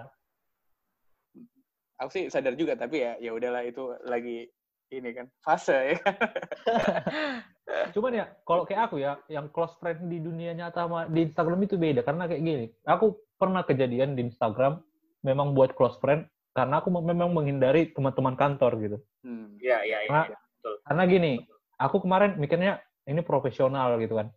aku 1.96 2.10
sih 2.10 2.24
sadar 2.28 2.52
juga 2.52 2.72
tapi 2.74 2.96
ya 2.98 3.12
ya 3.16 3.32
udahlah 3.32 3.60
itu 3.60 3.80
lagi 4.04 4.48
ini 4.90 5.10
kan 5.14 5.26
fase 5.42 5.94
ya 5.94 5.96
kan 6.02 6.16
Cuman 7.94 8.12
ya, 8.14 8.26
kalau 8.42 8.66
kayak 8.66 8.90
aku 8.90 8.96
ya, 8.98 9.18
yang 9.30 9.46
close 9.50 9.74
friend 9.78 10.10
di 10.10 10.18
dunia 10.18 10.54
nyata 10.54 10.86
sama 10.86 11.06
di 11.06 11.26
Instagram 11.26 11.60
itu 11.64 11.78
beda. 11.78 12.02
Karena 12.02 12.26
kayak 12.26 12.42
gini, 12.42 12.66
aku 12.82 13.14
pernah 13.38 13.62
kejadian 13.62 14.18
di 14.18 14.26
Instagram, 14.26 14.82
memang 15.22 15.54
buat 15.54 15.74
close 15.78 15.96
friend, 16.02 16.26
karena 16.50 16.82
aku 16.82 16.90
memang 16.90 17.30
menghindari 17.30 17.94
teman-teman 17.94 18.34
kantor 18.34 18.72
gitu. 18.82 18.96
Hmm. 19.22 19.54
Iya, 19.62 19.78
iya, 19.86 19.98
iya. 20.06 20.10
Karena, 20.10 20.24
betul. 20.34 20.74
karena 20.82 21.02
gini, 21.06 21.32
aku 21.78 21.96
kemarin 22.02 22.30
mikirnya 22.36 22.72
ini 23.06 23.20
profesional 23.22 23.96
gitu 24.02 24.18
kan. 24.18 24.28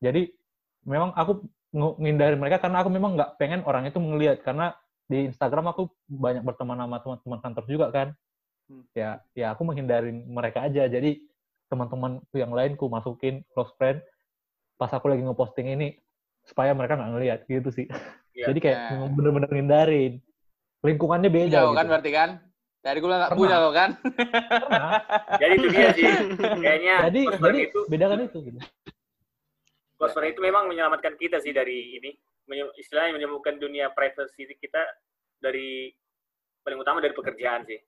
Jadi, 0.00 0.32
memang 0.88 1.12
aku 1.14 1.44
menghindari 1.72 2.36
mereka 2.36 2.60
karena 2.60 2.84
aku 2.84 2.90
memang 2.92 3.16
nggak 3.16 3.36
pengen 3.36 3.62
orang 3.68 3.84
itu 3.84 4.00
melihat. 4.00 4.40
Karena 4.40 4.72
di 5.06 5.28
Instagram 5.28 5.76
aku 5.76 5.92
banyak 6.08 6.40
berteman 6.40 6.80
sama 6.80 6.98
teman-teman 7.04 7.40
kantor 7.40 7.64
juga 7.68 7.86
kan. 7.92 8.08
Hmm. 8.72 8.84
Ya, 8.96 9.20
ya 9.36 9.52
aku 9.52 9.68
menghindari 9.68 10.08
mereka 10.08 10.64
aja. 10.64 10.88
Jadi, 10.88 11.20
teman-teman 11.68 12.20
yang 12.32 12.52
lain 12.52 12.72
ku 12.76 12.88
masukin 12.88 13.44
close 13.52 13.72
friend 13.76 14.00
pas 14.76 14.88
aku 14.92 15.08
lagi 15.08 15.24
ngeposting 15.24 15.72
ini 15.72 15.96
supaya 16.42 16.72
mereka 16.72 16.96
nggak 16.96 17.12
ngelihat 17.12 17.40
gitu 17.46 17.68
sih. 17.68 17.86
Iya. 18.32 18.48
Jadi 18.48 18.58
kayak 18.60 18.78
Nah. 18.96 19.08
bener-bener 19.12 19.50
ngindarin. 19.52 20.12
Lingkungannya 20.82 21.30
beda 21.30 21.48
Punya 21.48 21.62
lo 21.62 21.70
gitu. 21.70 21.78
kan 21.78 21.86
berarti 21.86 22.10
kan 22.10 22.30
dari 22.82 22.98
gue 22.98 23.08
nggak 23.08 23.32
punya 23.38 23.56
lo 23.62 23.70
kan 23.70 23.90
Pernah. 24.02 24.90
Jadi 25.44 25.52
itu 25.54 25.68
dia 25.70 25.88
sih. 25.94 26.04
Kayaknya 26.58 26.94
jadi 27.06 27.20
jadi 27.38 27.58
itu 27.70 27.80
beda 27.86 28.04
kan 28.10 28.18
itu 28.26 28.38
gitu. 28.42 28.58
close 29.94 30.14
friend 30.18 30.34
itu 30.34 30.40
memang 30.42 30.66
menyelamatkan 30.66 31.14
kita 31.14 31.38
sih 31.38 31.54
dari 31.54 32.02
ini. 32.02 32.10
Istilahnya 32.74 33.14
menyembuhkan 33.16 33.62
dunia 33.62 33.94
privacy 33.94 34.50
kita 34.58 34.82
dari 35.38 35.94
paling 36.66 36.78
utama 36.82 36.98
dari 36.98 37.14
pekerjaan 37.14 37.62
sih. 37.64 37.78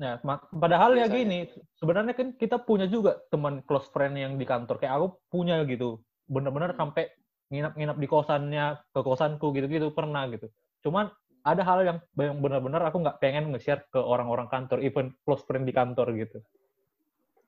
Nah, 0.00 0.16
padahal 0.56 0.96
ya 0.96 1.04
Biasanya. 1.04 1.16
gini, 1.20 1.38
sebenarnya 1.76 2.14
kan 2.16 2.28
kita 2.34 2.56
punya 2.64 2.88
juga 2.88 3.20
teman 3.28 3.60
close 3.68 3.92
friend 3.92 4.16
yang 4.16 4.40
di 4.40 4.48
kantor. 4.48 4.80
Kayak 4.80 4.94
aku 4.98 5.06
punya 5.28 5.60
gitu. 5.68 6.00
Bener-bener 6.24 6.72
Hmm. 6.72 6.80
sampai 6.88 7.12
nginap-nginap 7.52 8.00
di 8.00 8.08
kosannya, 8.08 8.80
ke 8.88 9.00
kosanku 9.04 9.52
gitu-gitu 9.52 9.92
pernah 9.92 10.24
gitu. 10.32 10.48
Cuman 10.80 11.12
ada 11.44 11.62
hal 11.66 11.84
yang 11.84 11.98
yang 12.16 12.40
benar-benar 12.40 12.88
aku 12.88 13.04
nggak 13.04 13.20
pengen 13.20 13.52
nge-share 13.52 13.84
ke 13.92 14.00
orang-orang 14.00 14.48
kantor, 14.48 14.80
even 14.80 15.12
close 15.28 15.44
friend 15.44 15.68
di 15.68 15.74
kantor 15.76 16.08
gitu. 16.16 16.40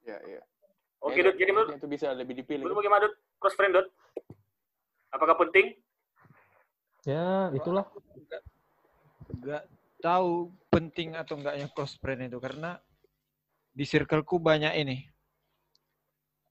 ya 0.05 0.21
iya 0.29 0.45
Oke, 1.01 1.21
Ya, 1.21 1.33
Dut. 1.33 1.37
Jadi 1.41 1.51
menurut 1.53 1.77
itu 1.77 1.89
bisa 1.89 2.13
lebih 2.17 2.33
dipilih 2.37 2.65
menurut 2.65 2.81
bagaimana, 2.81 3.09
Dut? 3.09 3.15
Close 3.41 3.57
friend, 3.57 3.73
Dut? 3.77 3.89
Apakah 5.13 5.37
penting? 5.37 5.77
Ya, 7.05 7.53
itulah. 7.53 7.85
nggak 9.25 9.63
tahu 10.05 10.53
penting 10.69 11.17
atau 11.17 11.41
enggaknya 11.41 11.73
close 11.73 11.97
friend 11.97 12.29
itu 12.29 12.37
karena 12.37 12.77
di 13.73 13.89
circleku 13.89 14.37
banyak 14.37 14.77
ini. 14.77 14.97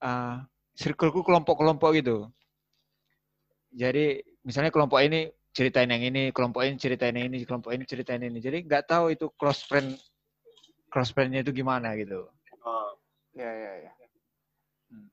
Ah 0.01 0.49
circleku 0.73 1.21
kelompok-kelompok 1.21 1.93
gitu. 2.01 2.33
Jadi 3.69 4.25
misalnya 4.41 4.73
kelompok 4.73 5.05
ini 5.05 5.29
ceritain 5.53 5.85
yang 5.85 6.01
ini 6.01 6.33
kelompok 6.33 6.65
ini 6.65 6.81
ceritain 6.81 7.13
yang 7.13 7.29
ini 7.29 7.45
kelompok 7.45 7.77
ini 7.77 7.85
ceritain 7.85 8.25
ini. 8.25 8.41
Jadi 8.41 8.65
nggak 8.65 8.89
tahu 8.89 9.13
itu 9.13 9.29
close 9.37 9.61
friend 9.69 9.93
close 10.89 11.13
friendnya 11.13 11.45
itu 11.45 11.53
gimana 11.53 11.93
gitu. 11.93 12.25
Oh, 12.65 12.89
ya 13.37 13.49
ya 13.53 13.73
ya. 13.85 13.91
Hmm. 14.89 15.09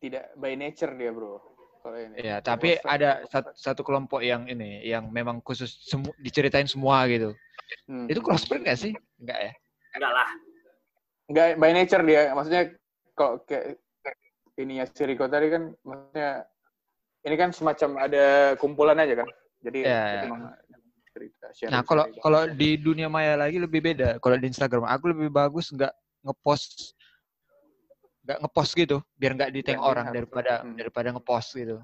tidak 0.00 0.32
by 0.40 0.56
nature 0.56 0.96
dia 0.96 1.12
bro 1.12 1.40
kalau 1.84 1.98
ini. 2.00 2.16
Ya 2.24 2.40
tapi 2.40 2.80
ada 2.84 3.24
satu, 3.28 3.52
satu 3.52 3.80
kelompok 3.84 4.24
yang 4.24 4.48
ini 4.48 4.80
yang 4.80 5.12
memang 5.12 5.44
khusus 5.44 5.76
semu- 5.84 6.16
diceritain 6.20 6.68
semua 6.68 7.04
gitu 7.08 7.36
Hmm. 7.88 8.06
itu 8.06 8.20
close 8.22 8.44
friend 8.46 8.62
nggak 8.66 8.78
sih 8.78 8.92
nggak 9.20 9.38
ya 9.38 9.52
enggak 9.96 10.12
lah. 10.12 10.28
nggak 11.32 11.46
by 11.58 11.70
nature 11.72 12.02
dia 12.04 12.22
maksudnya 12.32 12.62
kok 13.14 13.46
kayak 13.48 13.78
ininya 14.56 14.84
si 14.88 15.02
Rico 15.04 15.24
tadi 15.28 15.48
kan 15.48 15.72
maksudnya 15.82 16.44
ini 17.22 17.34
kan 17.38 17.50
semacam 17.54 17.90
ada 18.02 18.24
kumpulan 18.58 18.98
aja 18.98 19.22
kan 19.22 19.28
jadi 19.62 19.78
Ya, 19.86 20.00
ya. 20.18 20.22
emang 20.26 20.42
cerita 21.12 21.46
sharing 21.54 21.72
Nah, 21.72 21.82
kalau 21.86 22.04
cerita. 22.10 22.20
kalau 22.24 22.42
di 22.50 22.70
dunia 22.80 23.06
maya 23.06 23.36
lagi 23.38 23.60
lebih 23.62 23.78
beda. 23.84 24.18
Kalau 24.18 24.34
di 24.34 24.48
Instagram 24.50 24.88
aku 24.88 25.12
lebih 25.14 25.28
bagus 25.30 25.70
nggak 25.70 25.92
ngepost 26.26 26.96
nggak 28.22 28.38
ngepost 28.42 28.72
gitu, 28.78 28.96
biar 29.18 29.34
nggak 29.34 29.50
ditengok 29.50 29.82
Nggak 29.82 29.92
orang 29.92 30.06
daripada 30.14 30.52
Hmm. 30.62 30.74
daripada 30.78 31.08
ngepost 31.14 31.48
gitu. 31.58 31.76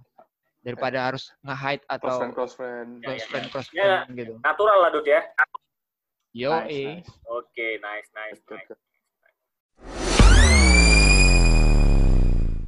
Daripada 0.59 0.99
harus 1.07 1.31
nge-hide 1.43 1.83
close 1.87 1.95
atau 1.99 2.19
friend 2.19 2.35
close 2.35 2.55
friend 2.59 2.89
Ya, 2.99 3.07
close 3.07 3.19
ya, 3.23 3.27
friend 3.31 3.47
close 3.51 3.69
Ya. 3.71 3.83
friend 3.83 4.11
gitu. 4.19 4.35
Natural 4.43 4.79
lah, 4.83 4.91
Dut 4.91 5.07
ya. 5.07 5.21
Yo, 6.33 6.51
Nice, 6.51 6.85
nice. 6.85 7.11
Oke, 7.31 7.81
nice, 7.83 8.09
nice, 8.15 8.41
Good, 8.47 8.55
nice. 8.57 8.69
good. 8.69 8.77